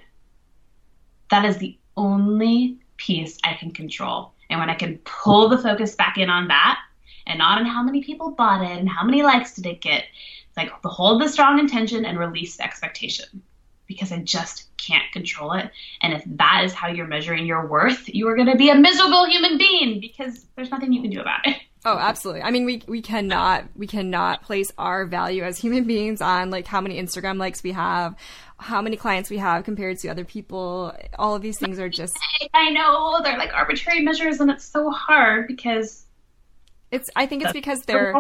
That 1.30 1.44
is 1.44 1.59
the 1.59 1.76
only 1.96 2.80
piece 3.01 3.39
I 3.43 3.55
can 3.55 3.73
control. 3.73 4.33
And 4.51 4.61
when 4.61 4.71
I 4.71 4.75
can 4.75 4.99
pull 4.99 5.49
the 5.49 5.59
focus 5.59 5.95
back 5.95 6.19
in 6.19 6.29
on 6.29 6.49
that 6.49 6.79
and 7.27 7.39
not 7.39 7.59
on 7.59 7.67
how 7.67 7.83
many 7.83 8.05
people 8.05 8.33
bought 8.33 8.63
it 8.63 8.79
and 8.79 8.89
how 8.89 9.05
many 9.05 9.23
likes 9.23 9.55
did 9.55 9.67
it 9.67 9.81
get, 9.81 10.05
it's 10.49 10.57
like 10.57 10.71
hold 10.85 11.23
the 11.23 11.29
strong 11.29 11.59
intention 11.59 12.05
and 12.05 12.19
release 12.19 12.57
the 12.57 12.65
expectation 12.65 13.43
because 13.87 14.13
I 14.13 14.19
just 14.19 14.77
can't 14.77 15.11
control 15.13 15.53
it. 15.55 15.71
And 16.03 16.13
if 16.13 16.23
that 16.27 16.63
is 16.65 16.73
how 16.73 16.89
you're 16.89 17.07
measuring 17.07 17.47
your 17.47 17.67
worth, 17.67 18.09
you 18.09 18.29
are 18.29 18.37
going 18.37 18.51
to 18.51 18.57
be 18.57 18.71
a 18.71 18.75
miserable 18.75 19.27
human 19.27 19.59
being 19.59 20.01
because 20.01 20.47
there's 20.55 20.71
nothing 20.71 20.93
you 20.93 21.03
can 21.03 21.11
do 21.11 21.21
about 21.21 21.47
it. 21.47 21.57
Oh, 21.85 21.97
absolutely. 21.97 22.43
I 22.43 22.51
mean, 22.51 22.66
we 22.66 22.83
we 22.87 23.01
cannot 23.01 23.64
we 23.75 23.87
cannot 23.87 24.43
place 24.43 24.71
our 24.77 25.07
value 25.07 25.43
as 25.43 25.59
human 25.59 25.85
beings 25.85 26.21
on 26.21 26.51
like 26.51 26.66
how 26.66 26.81
many 26.81 27.01
Instagram 27.01 27.38
likes 27.38 27.62
we 27.62 27.73
have, 27.73 28.16
how 28.59 28.83
many 28.83 28.97
clients 28.97 29.31
we 29.31 29.38
have 29.38 29.64
compared 29.64 29.99
to 30.01 30.09
other 30.09 30.25
people. 30.25 30.95
All 31.19 31.35
of 31.35 31.40
these 31.40 31.59
things 31.59 31.79
are 31.79 31.88
just 31.88 32.19
I 32.53 32.71
know 32.71 33.21
they're 33.23 33.38
like 33.38 33.55
arbitrary 33.55 34.01
measures 34.01 34.40
and 34.40 34.51
it's 34.51 34.64
so 34.64 34.90
hard 34.90 35.47
because 35.47 36.05
it's 36.90 37.09
I 37.16 37.27
think 37.27 37.45
it's 37.45 37.53
because 37.53 37.83
they're 37.85 38.14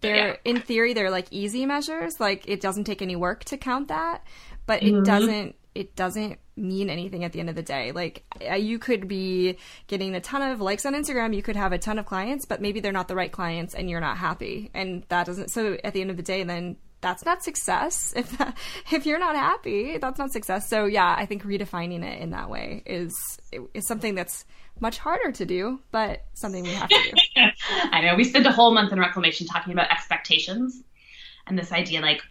they're 0.00 0.38
in 0.44 0.60
theory 0.60 0.92
they're 0.92 1.10
like 1.10 1.28
easy 1.30 1.66
measures, 1.66 2.18
like 2.18 2.48
it 2.48 2.60
doesn't 2.60 2.84
take 2.84 3.00
any 3.00 3.14
work 3.14 3.44
to 3.44 3.56
count 3.56 3.88
that 3.88 4.24
but 4.68 4.82
it 4.82 4.92
mm-hmm. 4.92 5.02
doesn't 5.02 5.56
it 5.78 5.94
doesn't 5.94 6.40
mean 6.56 6.90
anything 6.90 7.22
at 7.22 7.30
the 7.30 7.38
end 7.38 7.48
of 7.48 7.54
the 7.54 7.62
day. 7.62 7.92
Like 7.92 8.24
you 8.58 8.80
could 8.80 9.06
be 9.06 9.58
getting 9.86 10.16
a 10.16 10.20
ton 10.20 10.42
of 10.42 10.60
likes 10.60 10.84
on 10.84 10.92
Instagram, 10.92 11.32
you 11.36 11.42
could 11.42 11.54
have 11.54 11.70
a 11.70 11.78
ton 11.78 12.00
of 12.00 12.04
clients, 12.04 12.46
but 12.46 12.60
maybe 12.60 12.80
they're 12.80 12.90
not 12.90 13.06
the 13.06 13.14
right 13.14 13.30
clients 13.30 13.74
and 13.74 13.88
you're 13.88 14.00
not 14.00 14.16
happy. 14.16 14.72
And 14.74 15.04
that 15.08 15.26
doesn't 15.26 15.52
so 15.52 15.78
at 15.84 15.94
the 15.94 16.00
end 16.00 16.10
of 16.10 16.16
the 16.16 16.24
day 16.24 16.42
then 16.42 16.78
that's 17.00 17.24
not 17.24 17.44
success. 17.44 18.12
If 18.16 18.36
that, 18.38 18.58
if 18.90 19.06
you're 19.06 19.20
not 19.20 19.36
happy, 19.36 19.98
that's 19.98 20.18
not 20.18 20.32
success. 20.32 20.68
So 20.68 20.86
yeah, 20.86 21.14
I 21.16 21.26
think 21.26 21.44
redefining 21.44 22.02
it 22.02 22.20
in 22.20 22.30
that 22.30 22.50
way 22.50 22.82
is 22.84 23.14
is 23.72 23.86
something 23.86 24.16
that's 24.16 24.44
much 24.80 24.98
harder 24.98 25.30
to 25.30 25.46
do, 25.46 25.78
but 25.92 26.24
something 26.34 26.64
we 26.64 26.70
have 26.70 26.88
to 26.88 27.12
do. 27.36 27.42
I 27.92 28.00
know 28.00 28.16
we 28.16 28.24
spent 28.24 28.46
a 28.46 28.52
whole 28.52 28.72
month 28.72 28.92
in 28.92 28.98
reclamation 28.98 29.46
talking 29.46 29.72
about 29.72 29.92
expectations 29.92 30.82
and 31.46 31.56
this 31.56 31.70
idea 31.70 32.00
like 32.00 32.22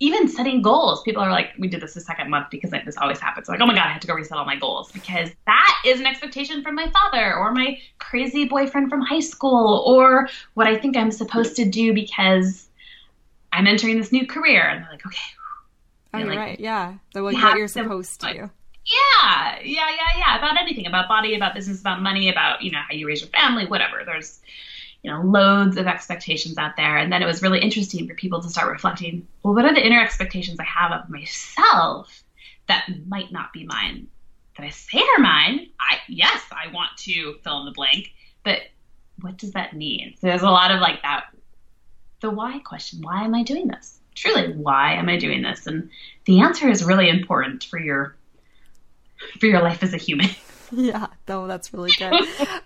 even 0.00 0.28
setting 0.28 0.62
goals. 0.62 1.02
People 1.02 1.22
are 1.22 1.30
like, 1.30 1.50
we 1.58 1.66
did 1.66 1.80
this 1.80 1.94
the 1.94 2.00
second 2.00 2.30
month 2.30 2.48
because 2.50 2.70
like, 2.70 2.84
this 2.84 2.96
always 2.96 3.18
happens. 3.18 3.48
Like, 3.48 3.60
oh 3.60 3.66
my 3.66 3.74
God, 3.74 3.86
I 3.86 3.90
have 3.90 4.00
to 4.00 4.06
go 4.06 4.14
reset 4.14 4.38
all 4.38 4.44
my 4.44 4.56
goals 4.56 4.92
because 4.92 5.30
that 5.46 5.82
is 5.84 5.98
an 5.98 6.06
expectation 6.06 6.62
from 6.62 6.76
my 6.76 6.88
father 6.90 7.34
or 7.36 7.52
my 7.52 7.78
crazy 7.98 8.44
boyfriend 8.44 8.90
from 8.90 9.00
high 9.00 9.20
school 9.20 9.82
or 9.86 10.28
what 10.54 10.66
I 10.66 10.78
think 10.78 10.96
I'm 10.96 11.10
supposed 11.10 11.56
to 11.56 11.64
do 11.64 11.92
because 11.92 12.68
I'm 13.52 13.66
entering 13.66 13.98
this 13.98 14.12
new 14.12 14.26
career. 14.26 14.68
And 14.68 14.84
they're 14.84 14.92
like, 14.92 15.06
okay. 15.06 15.18
Oh, 16.14 16.18
like, 16.20 16.38
right. 16.38 16.60
Yeah. 16.60 16.94
The, 17.12 17.22
what, 17.22 17.34
what 17.34 17.58
you're 17.58 17.68
supposed 17.68 18.20
to, 18.20 18.28
to 18.28 18.32
do. 18.32 18.38
Yeah. 18.86 19.58
Yeah. 19.62 19.88
Yeah. 19.90 20.18
Yeah. 20.18 20.38
About 20.38 20.60
anything, 20.60 20.86
about 20.86 21.08
body, 21.08 21.34
about 21.34 21.54
business, 21.54 21.80
about 21.80 22.02
money, 22.02 22.28
about, 22.28 22.62
you 22.62 22.70
know, 22.70 22.80
how 22.88 22.94
you 22.94 23.06
raise 23.06 23.20
your 23.20 23.30
family, 23.30 23.66
whatever. 23.66 24.02
There's, 24.06 24.40
you 25.02 25.10
know, 25.10 25.22
loads 25.22 25.76
of 25.76 25.86
expectations 25.86 26.58
out 26.58 26.76
there. 26.76 26.96
And 26.96 27.12
then 27.12 27.22
it 27.22 27.26
was 27.26 27.42
really 27.42 27.60
interesting 27.60 28.06
for 28.06 28.14
people 28.14 28.42
to 28.42 28.48
start 28.48 28.70
reflecting, 28.70 29.26
well, 29.42 29.54
what 29.54 29.64
are 29.64 29.74
the 29.74 29.84
inner 29.84 30.00
expectations 30.00 30.58
I 30.58 30.64
have 30.64 30.92
of 30.92 31.08
myself 31.08 32.22
that 32.66 32.88
might 33.06 33.30
not 33.30 33.52
be 33.52 33.64
mine? 33.64 34.08
That 34.56 34.66
I 34.66 34.70
say 34.70 35.00
are 35.00 35.22
mine. 35.22 35.68
I 35.78 35.98
yes, 36.08 36.42
I 36.50 36.72
want 36.72 36.96
to 36.98 37.38
fill 37.44 37.60
in 37.60 37.66
the 37.66 37.72
blank, 37.72 38.12
but 38.42 38.62
what 39.20 39.36
does 39.36 39.52
that 39.52 39.72
mean? 39.72 40.14
So 40.20 40.26
there's 40.26 40.42
a 40.42 40.50
lot 40.50 40.72
of 40.72 40.80
like 40.80 41.02
that 41.02 41.26
the 42.20 42.30
why 42.30 42.58
question. 42.58 43.00
Why 43.02 43.24
am 43.24 43.34
I 43.34 43.42
doing 43.42 43.68
this? 43.68 44.00
Truly, 44.14 44.52
why 44.52 44.94
am 44.94 45.08
I 45.08 45.16
doing 45.16 45.42
this? 45.42 45.66
And 45.66 45.90
the 46.24 46.40
answer 46.40 46.68
is 46.68 46.84
really 46.84 47.08
important 47.08 47.64
for 47.64 47.78
your 47.78 48.16
for 49.38 49.46
your 49.46 49.62
life 49.62 49.82
as 49.82 49.94
a 49.94 49.96
human. 49.96 50.30
yeah, 50.72 51.06
no, 51.26 51.46
that's 51.46 51.72
really 51.72 51.90
good. 51.98 52.12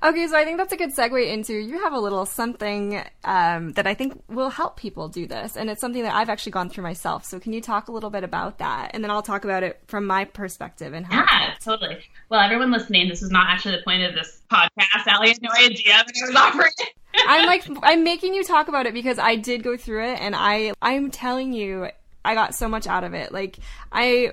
okay, 0.03 0.27
so 0.27 0.37
I 0.37 0.45
think 0.45 0.59
that's 0.59 0.73
a 0.73 0.77
good 0.77 0.95
segue 0.95 1.31
into 1.31 1.55
you 1.55 1.81
have 1.83 1.93
a 1.93 1.99
little 1.99 2.27
something 2.27 3.03
um, 3.25 3.73
that 3.73 3.87
I 3.87 3.95
think 3.95 4.23
will 4.29 4.51
help 4.51 4.77
people 4.77 5.09
do 5.09 5.27
this, 5.27 5.57
and 5.57 5.71
it's 5.71 5.81
something 5.81 6.03
that 6.03 6.15
I've 6.15 6.29
actually 6.29 6.53
gone 6.53 6.69
through 6.69 6.85
myself. 6.85 7.25
So 7.25 7.39
can 7.39 7.53
you 7.53 7.61
talk 7.61 7.89
a 7.89 7.93
little 7.93 8.11
bit 8.11 8.25
about 8.25 8.59
that, 8.59 8.91
and 8.95 9.05
then 9.05 9.11
I'll 9.11 9.23
talk 9.23 9.45
about 9.45 9.63
it 9.63 9.81
from 9.87 10.07
my 10.07 10.25
perspective 10.25 10.93
and 10.93 11.07
how. 11.07 11.25
Yeah, 11.25 11.55
totally. 11.61 11.99
Well, 12.29 12.41
everyone 12.41 12.71
listening, 12.71 13.09
this 13.09 13.23
is 13.23 13.31
not 13.31 13.49
actually 13.49 13.77
the 13.77 13.83
point 13.83 14.03
of 14.03 14.15
this 14.15 14.43
podcast. 14.51 15.07
Allie 15.07 15.29
had 15.29 15.43
no 15.43 15.51
idea 15.59 15.95
that 15.95 16.13
I 16.23 16.27
was 16.27 16.37
offering 16.37 16.73
it. 16.79 16.89
I'm 17.27 17.47
like 17.47 17.65
I'm 17.83 18.05
making 18.05 18.35
you 18.35 18.43
talk 18.45 18.69
about 18.69 18.87
it 18.87 18.95
because 18.95 19.19
I 19.19 19.37
did 19.37 19.63
go 19.63 19.77
through 19.77 20.13
it 20.13 20.21
and 20.21 20.35
I 20.35 20.73
I'm 20.81 21.11
telling 21.11 21.53
you 21.53 21.89
I 22.25 22.35
got 22.35 22.55
so 22.55 22.69
much 22.69 22.87
out 22.87 23.05
of 23.05 23.15
it. 23.15 23.33
Like 23.33 23.59
I 23.91 24.33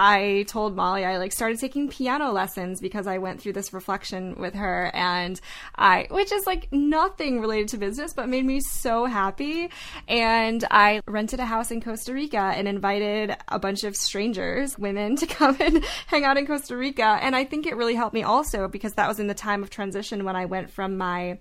I 0.00 0.44
told 0.46 0.76
Molly 0.76 1.04
I 1.04 1.18
like 1.18 1.32
started 1.32 1.58
taking 1.58 1.88
piano 1.88 2.30
lessons 2.30 2.80
because 2.80 3.08
I 3.08 3.18
went 3.18 3.40
through 3.40 3.54
this 3.54 3.72
reflection 3.72 4.36
with 4.38 4.54
her 4.54 4.92
and 4.94 5.40
I 5.74 6.06
which 6.08 6.30
is 6.30 6.46
like 6.46 6.68
nothing 6.70 7.40
related 7.40 7.70
to 7.70 7.78
business 7.78 8.12
but 8.12 8.28
made 8.28 8.44
me 8.44 8.60
so 8.60 9.06
happy. 9.06 9.70
And 10.06 10.64
I 10.70 11.02
rented 11.08 11.40
a 11.40 11.44
house 11.44 11.72
in 11.72 11.80
Costa 11.80 12.14
Rica 12.14 12.38
and 12.38 12.68
invited 12.68 13.34
a 13.48 13.58
bunch 13.58 13.82
of 13.82 13.96
strangers, 13.96 14.78
women 14.78 15.16
to 15.16 15.26
come 15.26 15.56
and 15.58 15.84
hang 16.06 16.22
out 16.22 16.36
in 16.36 16.46
Costa 16.46 16.76
Rica. 16.76 17.18
And 17.20 17.34
I 17.34 17.44
think 17.44 17.66
it 17.66 17.76
really 17.76 17.96
helped 17.96 18.14
me 18.14 18.22
also 18.22 18.68
because 18.68 18.94
that 18.94 19.08
was 19.08 19.18
in 19.18 19.26
the 19.26 19.34
time 19.34 19.64
of 19.64 19.70
transition 19.70 20.24
when 20.24 20.36
I 20.36 20.44
went 20.44 20.70
from 20.70 20.96
my 20.96 21.38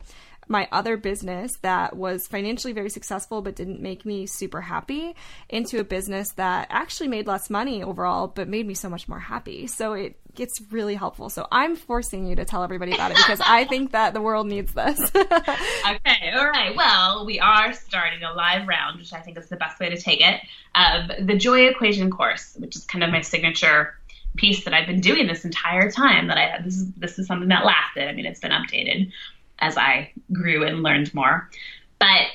my 0.47 0.67
other 0.71 0.97
business 0.97 1.57
that 1.61 1.95
was 1.95 2.27
financially 2.27 2.73
very 2.73 2.89
successful 2.89 3.41
but 3.41 3.55
didn't 3.55 3.81
make 3.81 4.05
me 4.05 4.25
super 4.25 4.61
happy 4.61 5.15
into 5.49 5.79
a 5.79 5.83
business 5.83 6.31
that 6.33 6.67
actually 6.69 7.07
made 7.07 7.27
less 7.27 7.49
money 7.49 7.83
overall 7.83 8.27
but 8.27 8.47
made 8.47 8.65
me 8.65 8.73
so 8.73 8.89
much 8.89 9.07
more 9.07 9.19
happy. 9.19 9.67
So 9.67 9.93
it 9.93 10.15
gets 10.35 10.61
really 10.71 10.95
helpful. 10.95 11.29
So 11.29 11.47
I'm 11.51 11.75
forcing 11.75 12.25
you 12.25 12.35
to 12.35 12.45
tell 12.45 12.63
everybody 12.63 12.93
about 12.93 13.11
it 13.11 13.17
because 13.17 13.41
I 13.43 13.65
think 13.65 13.91
that 13.91 14.13
the 14.13 14.21
world 14.21 14.47
needs 14.47 14.73
this. 14.73 14.99
okay, 15.15 16.31
all 16.35 16.47
right. 16.47 16.75
Well, 16.75 17.25
we 17.25 17.39
are 17.39 17.73
starting 17.73 18.23
a 18.23 18.33
live 18.33 18.67
round, 18.67 18.99
which 18.99 19.11
I 19.13 19.19
think 19.19 19.37
is 19.37 19.49
the 19.49 19.57
best 19.57 19.79
way 19.79 19.89
to 19.89 19.97
take 19.97 20.21
it, 20.21 20.39
of 20.75 21.27
the 21.27 21.35
Joy 21.35 21.67
Equation 21.67 22.11
course, 22.11 22.55
which 22.59 22.75
is 22.75 22.85
kind 22.85 23.03
of 23.03 23.09
my 23.09 23.21
signature 23.21 23.95
piece 24.35 24.63
that 24.65 24.73
I've 24.73 24.85
been 24.85 25.01
doing 25.01 25.25
this 25.25 25.43
entire 25.43 25.89
time 25.89 26.27
that 26.27 26.37
I 26.37 26.61
this 26.61 26.75
is 26.75 26.91
this 26.93 27.19
is 27.19 27.27
something 27.27 27.49
that 27.49 27.65
lasted. 27.65 28.07
I 28.07 28.13
mean, 28.13 28.27
it's 28.27 28.39
been 28.39 28.51
updated 28.51 29.11
as 29.59 29.77
I 29.77 30.11
grew 30.31 30.63
and 30.63 30.83
learned 30.83 31.13
more. 31.13 31.49
But 31.99 32.27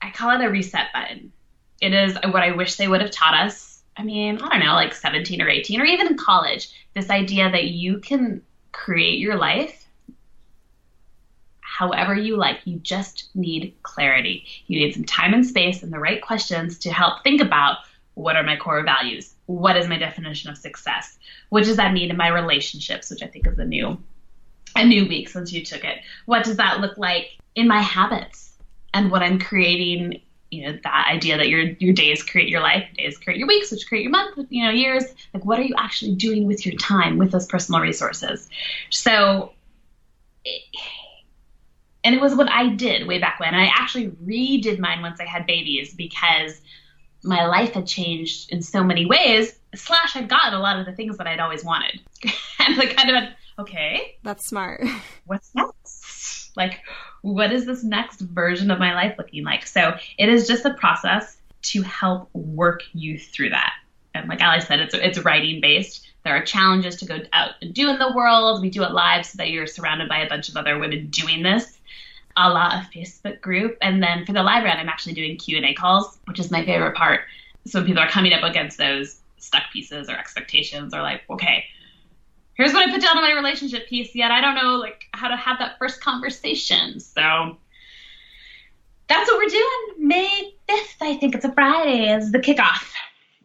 I 0.00 0.10
call 0.12 0.30
it 0.30 0.44
a 0.44 0.50
reset 0.50 0.92
button. 0.92 1.32
It 1.80 1.92
is 1.92 2.14
what 2.14 2.42
I 2.42 2.52
wish 2.52 2.76
they 2.76 2.88
would 2.88 3.00
have 3.00 3.10
taught 3.10 3.34
us. 3.34 3.82
I 3.96 4.02
mean, 4.02 4.40
I 4.40 4.48
don't 4.48 4.60
know, 4.60 4.74
like 4.74 4.94
17 4.94 5.40
or 5.40 5.48
18, 5.48 5.80
or 5.80 5.84
even 5.84 6.08
in 6.08 6.16
college, 6.16 6.68
this 6.94 7.10
idea 7.10 7.50
that 7.50 7.64
you 7.64 7.98
can 7.98 8.42
create 8.72 9.18
your 9.18 9.36
life 9.36 9.84
however 11.74 12.14
you 12.14 12.36
like. 12.36 12.60
You 12.64 12.78
just 12.78 13.30
need 13.34 13.74
clarity. 13.82 14.44
You 14.66 14.78
need 14.78 14.94
some 14.94 15.04
time 15.04 15.34
and 15.34 15.44
space 15.44 15.82
and 15.82 15.92
the 15.92 15.98
right 15.98 16.22
questions 16.22 16.78
to 16.80 16.92
help 16.92 17.24
think 17.24 17.40
about 17.40 17.78
what 18.14 18.36
are 18.36 18.44
my 18.44 18.56
core 18.56 18.84
values? 18.84 19.34
What 19.46 19.76
is 19.76 19.88
my 19.88 19.98
definition 19.98 20.50
of 20.50 20.56
success? 20.56 21.18
What 21.48 21.64
does 21.64 21.76
that 21.76 21.92
mean 21.92 22.10
in 22.10 22.16
my 22.16 22.28
relationships, 22.28 23.10
which 23.10 23.22
I 23.22 23.26
think 23.26 23.48
is 23.48 23.58
a 23.58 23.64
new 23.64 23.98
a 24.76 24.84
new 24.84 25.06
week 25.06 25.28
since 25.28 25.52
you 25.52 25.64
took 25.64 25.84
it. 25.84 25.98
What 26.26 26.44
does 26.44 26.56
that 26.56 26.80
look 26.80 26.98
like 26.98 27.38
in 27.54 27.68
my 27.68 27.80
habits 27.80 28.52
and 28.92 29.10
what 29.10 29.22
I'm 29.22 29.38
creating? 29.38 30.20
You 30.50 30.66
know, 30.66 30.78
that 30.84 31.08
idea 31.10 31.36
that 31.36 31.48
your 31.48 31.60
your 31.60 31.92
days 31.92 32.22
create 32.22 32.48
your 32.48 32.60
life, 32.60 32.86
days 32.96 33.18
create 33.18 33.38
your 33.38 33.48
weeks, 33.48 33.72
which 33.72 33.88
create 33.88 34.02
your 34.02 34.12
month, 34.12 34.46
you 34.50 34.64
know, 34.64 34.70
years. 34.70 35.04
Like, 35.32 35.44
what 35.44 35.58
are 35.58 35.62
you 35.62 35.74
actually 35.76 36.14
doing 36.14 36.46
with 36.46 36.64
your 36.64 36.76
time 36.76 37.18
with 37.18 37.32
those 37.32 37.46
personal 37.46 37.80
resources? 37.80 38.48
So, 38.90 39.52
and 42.04 42.14
it 42.14 42.20
was 42.20 42.36
what 42.36 42.48
I 42.48 42.68
did 42.68 43.08
way 43.08 43.18
back 43.18 43.40
when. 43.40 43.54
I 43.54 43.66
actually 43.66 44.10
redid 44.10 44.78
mine 44.78 45.02
once 45.02 45.18
I 45.20 45.24
had 45.24 45.46
babies 45.46 45.92
because 45.92 46.60
my 47.24 47.46
life 47.46 47.72
had 47.72 47.86
changed 47.86 48.52
in 48.52 48.62
so 48.62 48.84
many 48.84 49.06
ways. 49.06 49.58
Slash, 49.74 50.14
I'd 50.14 50.28
gotten 50.28 50.54
a 50.54 50.60
lot 50.60 50.78
of 50.78 50.86
the 50.86 50.92
things 50.92 51.16
that 51.16 51.26
I'd 51.26 51.40
always 51.40 51.64
wanted, 51.64 52.00
and 52.60 52.76
like 52.76 52.96
kind 52.96 53.10
of 53.10 53.24
okay, 53.58 54.16
that's 54.22 54.46
smart. 54.46 54.82
What's 55.26 55.54
next? 55.54 56.56
Like, 56.56 56.80
what 57.22 57.52
is 57.52 57.66
this 57.66 57.82
next 57.82 58.20
version 58.20 58.70
of 58.70 58.78
my 58.78 58.94
life 58.94 59.16
looking 59.18 59.44
like? 59.44 59.66
So 59.66 59.96
it 60.18 60.28
is 60.28 60.46
just 60.46 60.64
a 60.64 60.74
process 60.74 61.36
to 61.62 61.82
help 61.82 62.28
work 62.34 62.82
you 62.92 63.18
through 63.18 63.50
that. 63.50 63.72
And 64.14 64.28
like 64.28 64.40
Ali 64.40 64.60
said, 64.60 64.80
it's 64.80 64.94
it's 64.94 65.18
writing 65.18 65.60
based. 65.60 66.06
There 66.24 66.36
are 66.36 66.44
challenges 66.44 66.96
to 66.96 67.06
go 67.06 67.18
out 67.32 67.52
and 67.60 67.74
do 67.74 67.90
in 67.90 67.98
the 67.98 68.12
world. 68.14 68.62
We 68.62 68.70
do 68.70 68.82
it 68.84 68.92
live 68.92 69.26
so 69.26 69.36
that 69.38 69.50
you're 69.50 69.66
surrounded 69.66 70.08
by 70.08 70.20
a 70.20 70.28
bunch 70.28 70.48
of 70.48 70.56
other 70.56 70.78
women 70.78 71.08
doing 71.08 71.42
this, 71.42 71.78
a 72.36 72.48
la 72.48 72.68
a 72.68 72.88
Facebook 72.94 73.40
group. 73.40 73.76
And 73.82 74.02
then 74.02 74.24
for 74.24 74.32
the 74.32 74.42
live 74.42 74.64
round, 74.64 74.78
I'm 74.78 74.88
actually 74.88 75.14
doing 75.14 75.36
Q 75.36 75.56
and 75.56 75.66
A 75.66 75.74
calls, 75.74 76.18
which 76.26 76.38
is 76.38 76.50
my 76.50 76.64
favorite 76.64 76.94
part. 76.94 77.22
So 77.66 77.84
people 77.84 78.02
are 78.02 78.08
coming 78.08 78.32
up 78.32 78.42
against 78.42 78.78
those 78.78 79.20
stuck 79.38 79.64
pieces 79.72 80.08
or 80.08 80.12
expectations, 80.12 80.94
or 80.94 81.02
like, 81.02 81.22
okay, 81.28 81.64
here's 82.54 82.72
what 82.72 82.88
I 82.88 82.92
put 82.92 83.02
down 83.02 83.16
on 83.16 83.22
my 83.22 83.32
relationship 83.32 83.88
piece, 83.88 84.14
yet 84.14 84.30
I 84.30 84.40
don't 84.40 84.54
know 84.54 84.76
like 84.76 85.04
how 85.12 85.28
to 85.28 85.36
have 85.36 85.58
that 85.58 85.78
first 85.78 86.00
conversation. 86.00 87.00
So 87.00 87.56
that's 89.08 89.30
what 89.30 89.38
we're 89.38 89.48
doing. 89.48 90.08
May 90.08 90.54
5th, 90.68 90.96
I 91.00 91.16
think 91.16 91.34
it's 91.34 91.44
a 91.44 91.52
Friday, 91.52 92.08
is 92.12 92.32
the 92.32 92.38
kickoff. 92.38 92.92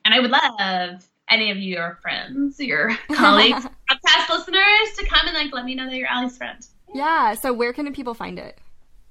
And 0.06 0.14
I 0.14 0.20
would 0.20 0.32
love 0.32 1.08
any 1.30 1.52
of 1.52 1.58
your 1.58 2.00
friends, 2.02 2.60
your 2.60 2.98
colleagues, 3.12 3.66
podcast 3.90 4.30
listeners 4.30 4.98
to 4.98 5.06
come 5.06 5.28
and 5.28 5.36
like 5.36 5.54
let 5.54 5.66
me 5.66 5.76
know 5.76 5.86
that 5.86 5.96
you're 5.96 6.10
Ali's 6.12 6.38
friend. 6.38 6.66
Yeah. 6.94 7.34
So 7.36 7.54
where 7.54 7.74
can 7.74 7.92
people 7.94 8.14
find 8.14 8.40
it? 8.40 8.58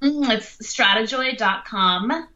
Mm, 0.02 0.30
it's 0.30 0.56
stratajoy.com 0.58 2.28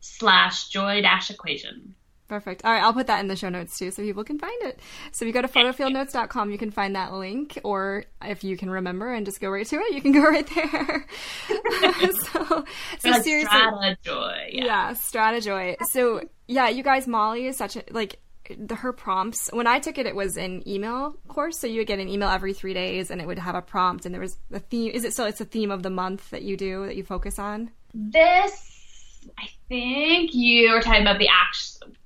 slash 0.00 0.68
joy 0.68 1.02
dash 1.02 1.30
equation. 1.30 1.94
Perfect. 2.28 2.64
All 2.64 2.72
right, 2.72 2.82
I'll 2.82 2.92
put 2.92 3.06
that 3.06 3.20
in 3.20 3.28
the 3.28 3.36
show 3.36 3.48
notes 3.48 3.78
too 3.78 3.92
so 3.92 4.02
people 4.02 4.24
can 4.24 4.38
find 4.38 4.62
it. 4.62 4.80
So 5.12 5.24
if 5.24 5.28
you 5.28 5.32
go 5.32 5.42
to 5.42 5.48
photofieldnotes.com, 5.48 6.50
you 6.50 6.58
can 6.58 6.72
find 6.72 6.96
that 6.96 7.12
link, 7.12 7.58
or 7.62 8.04
if 8.24 8.42
you 8.42 8.56
can 8.56 8.68
remember 8.68 9.12
and 9.12 9.24
just 9.24 9.40
go 9.40 9.48
right 9.48 9.66
to 9.66 9.76
it, 9.76 9.94
you 9.94 10.02
can 10.02 10.12
go 10.20 10.22
right 10.22 10.48
there. 10.54 11.06
so, 12.32 12.64
so 12.98 13.08
like 13.08 13.22
seriously. 13.22 13.44
Strata 13.44 13.96
Joy. 14.02 14.48
Yeah. 14.50 14.64
yeah, 14.64 14.92
Strata 14.94 15.40
Joy. 15.40 15.76
So, 15.90 16.22
yeah, 16.48 16.68
you 16.68 16.82
guys, 16.82 17.06
Molly 17.06 17.46
is 17.46 17.56
such 17.56 17.76
a, 17.76 17.84
like, 17.90 18.18
the, 18.58 18.76
her 18.76 18.92
prompts 18.92 19.50
when 19.52 19.66
i 19.66 19.80
took 19.80 19.98
it 19.98 20.06
it 20.06 20.14
was 20.14 20.36
an 20.36 20.62
email 20.68 21.16
course 21.26 21.58
so 21.58 21.66
you 21.66 21.78
would 21.78 21.88
get 21.88 21.98
an 21.98 22.08
email 22.08 22.28
every 22.28 22.52
three 22.52 22.74
days 22.74 23.10
and 23.10 23.20
it 23.20 23.26
would 23.26 23.40
have 23.40 23.56
a 23.56 23.60
prompt 23.60 24.06
and 24.06 24.14
there 24.14 24.22
was 24.22 24.36
a 24.52 24.60
theme 24.60 24.92
is 24.92 25.02
it 25.02 25.12
still 25.12 25.26
it's 25.26 25.40
a 25.40 25.44
theme 25.44 25.72
of 25.72 25.82
the 25.82 25.90
month 25.90 26.30
that 26.30 26.42
you 26.42 26.56
do 26.56 26.86
that 26.86 26.94
you 26.94 27.02
focus 27.02 27.40
on 27.40 27.72
this 27.92 29.26
i 29.36 29.48
think 29.68 30.32
you 30.32 30.70
were 30.70 30.80
talking 30.80 31.02
about 31.02 31.18
the 31.18 31.26
action 31.28 31.96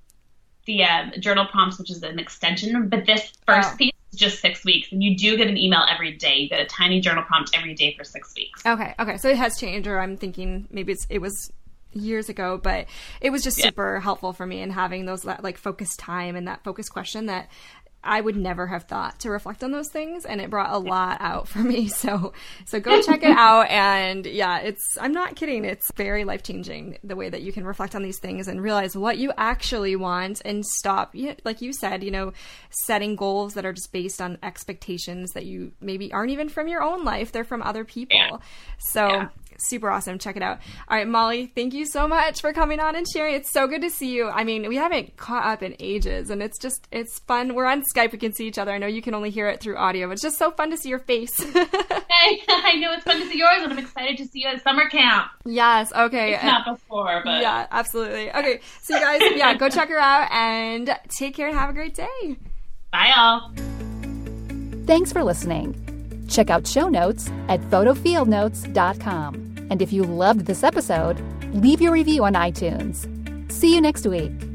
the 0.70 0.84
uh, 0.84 1.18
journal 1.18 1.46
prompts, 1.46 1.78
which 1.78 1.90
is 1.90 2.02
an 2.02 2.18
extension, 2.18 2.88
but 2.88 3.06
this 3.06 3.32
first 3.46 3.70
oh. 3.72 3.76
piece 3.76 3.92
is 4.12 4.18
just 4.18 4.40
six 4.40 4.64
weeks, 4.64 4.92
and 4.92 5.02
you 5.02 5.16
do 5.16 5.36
get 5.36 5.48
an 5.48 5.56
email 5.56 5.84
every 5.88 6.16
day. 6.16 6.36
You 6.36 6.48
get 6.48 6.60
a 6.60 6.66
tiny 6.66 7.00
journal 7.00 7.24
prompt 7.24 7.50
every 7.54 7.74
day 7.74 7.94
for 7.96 8.04
six 8.04 8.32
weeks. 8.36 8.64
Okay, 8.64 8.94
okay, 8.98 9.16
so 9.16 9.28
it 9.28 9.36
has 9.36 9.58
changed, 9.58 9.88
or 9.88 9.98
I'm 9.98 10.16
thinking 10.16 10.68
maybe 10.70 10.94
it 11.08 11.18
was 11.18 11.52
years 11.92 12.28
ago, 12.28 12.60
but 12.62 12.86
it 13.20 13.30
was 13.30 13.42
just 13.42 13.58
yeah. 13.58 13.66
super 13.66 14.00
helpful 14.00 14.32
for 14.32 14.46
me 14.46 14.60
in 14.60 14.70
having 14.70 15.06
those 15.06 15.24
like 15.24 15.58
focused 15.58 15.98
time 15.98 16.36
and 16.36 16.46
that 16.46 16.62
focused 16.62 16.92
question 16.92 17.26
that 17.26 17.48
I 18.02 18.20
would 18.20 18.36
never 18.36 18.66
have 18.66 18.84
thought 18.84 19.20
to 19.20 19.30
reflect 19.30 19.62
on 19.62 19.72
those 19.72 19.88
things 19.88 20.24
and 20.24 20.40
it 20.40 20.48
brought 20.48 20.72
a 20.72 20.78
lot 20.78 21.18
out 21.20 21.48
for 21.48 21.58
me. 21.58 21.88
So 22.00 22.32
so 22.64 22.80
go 22.80 23.02
check 23.06 23.22
it 23.22 23.36
out 23.36 23.68
and 23.68 24.24
yeah, 24.24 24.58
it's 24.60 24.96
I'm 24.98 25.12
not 25.12 25.36
kidding. 25.36 25.64
It's 25.66 25.90
very 25.96 26.24
life-changing 26.24 26.98
the 27.04 27.14
way 27.14 27.28
that 27.28 27.42
you 27.42 27.52
can 27.52 27.66
reflect 27.66 27.94
on 27.94 28.02
these 28.02 28.18
things 28.18 28.48
and 28.48 28.62
realize 28.62 28.96
what 28.96 29.18
you 29.18 29.32
actually 29.36 29.96
want 29.96 30.40
and 30.44 30.64
stop 30.64 31.14
like 31.44 31.60
you 31.60 31.72
said, 31.74 32.02
you 32.02 32.10
know, 32.10 32.32
setting 32.70 33.16
goals 33.16 33.54
that 33.54 33.66
are 33.66 33.72
just 33.72 33.92
based 33.92 34.22
on 34.22 34.38
expectations 34.42 35.32
that 35.32 35.44
you 35.44 35.72
maybe 35.80 36.10
aren't 36.12 36.30
even 36.30 36.48
from 36.48 36.68
your 36.68 36.82
own 36.82 37.04
life, 37.04 37.32
they're 37.32 37.44
from 37.44 37.60
other 37.60 37.84
people. 37.84 38.16
Yeah. 38.16 38.38
So 38.78 39.06
yeah 39.08 39.28
super 39.68 39.90
awesome. 39.90 40.18
Check 40.18 40.36
it 40.36 40.42
out. 40.42 40.58
All 40.88 40.96
right, 40.96 41.06
Molly, 41.06 41.46
thank 41.54 41.74
you 41.74 41.86
so 41.86 42.06
much 42.08 42.40
for 42.40 42.52
coming 42.52 42.80
on 42.80 42.96
and 42.96 43.06
sharing. 43.08 43.34
It's 43.34 43.50
so 43.50 43.66
good 43.66 43.82
to 43.82 43.90
see 43.90 44.14
you. 44.14 44.28
I 44.28 44.44
mean, 44.44 44.68
we 44.68 44.76
haven't 44.76 45.16
caught 45.16 45.44
up 45.44 45.62
in 45.62 45.76
ages, 45.78 46.30
and 46.30 46.42
it's 46.42 46.58
just 46.58 46.86
it's 46.90 47.18
fun. 47.20 47.54
We're 47.54 47.66
on 47.66 47.82
Skype; 47.94 48.12
we 48.12 48.18
can 48.18 48.32
see 48.32 48.46
each 48.46 48.58
other. 48.58 48.72
I 48.72 48.78
know 48.78 48.86
you 48.86 49.02
can 49.02 49.14
only 49.14 49.30
hear 49.30 49.48
it 49.48 49.60
through 49.60 49.76
audio, 49.76 50.06
but 50.06 50.14
it's 50.14 50.22
just 50.22 50.38
so 50.38 50.50
fun 50.50 50.70
to 50.70 50.76
see 50.76 50.88
your 50.88 50.98
face. 50.98 51.36
hey, 51.42 52.42
I 52.48 52.76
know 52.80 52.92
it's 52.92 53.04
fun 53.04 53.20
to 53.20 53.26
see 53.28 53.38
yours, 53.38 53.62
and 53.62 53.72
I'm 53.72 53.78
excited 53.78 54.16
to 54.18 54.24
see 54.26 54.40
you 54.40 54.48
at 54.48 54.62
summer 54.62 54.88
camp. 54.88 55.30
Yes. 55.44 55.92
Okay. 55.92 56.34
It's 56.34 56.44
not 56.44 56.64
before, 56.66 57.22
but 57.24 57.40
yeah, 57.40 57.66
absolutely. 57.70 58.30
Okay, 58.30 58.60
so 58.82 58.94
you 58.94 59.00
guys, 59.00 59.20
yeah, 59.36 59.54
go 59.54 59.68
check 59.68 59.88
her 59.88 59.98
out 59.98 60.30
and 60.30 60.96
take 61.08 61.34
care 61.34 61.48
and 61.48 61.56
have 61.56 61.70
a 61.70 61.72
great 61.72 61.94
day. 61.94 62.36
Bye, 62.92 63.12
all. 63.16 63.52
Thanks 64.86 65.12
for 65.12 65.22
listening. 65.22 65.76
Check 66.28 66.50
out 66.50 66.66
show 66.66 66.88
notes 66.88 67.30
at 67.48 67.60
photofieldnotes.com. 67.60 69.49
And 69.70 69.80
if 69.80 69.92
you 69.92 70.02
loved 70.02 70.46
this 70.46 70.62
episode, 70.62 71.20
leave 71.54 71.80
your 71.80 71.92
review 71.92 72.24
on 72.24 72.34
iTunes. 72.34 73.06
See 73.50 73.74
you 73.74 73.80
next 73.80 74.06
week. 74.06 74.49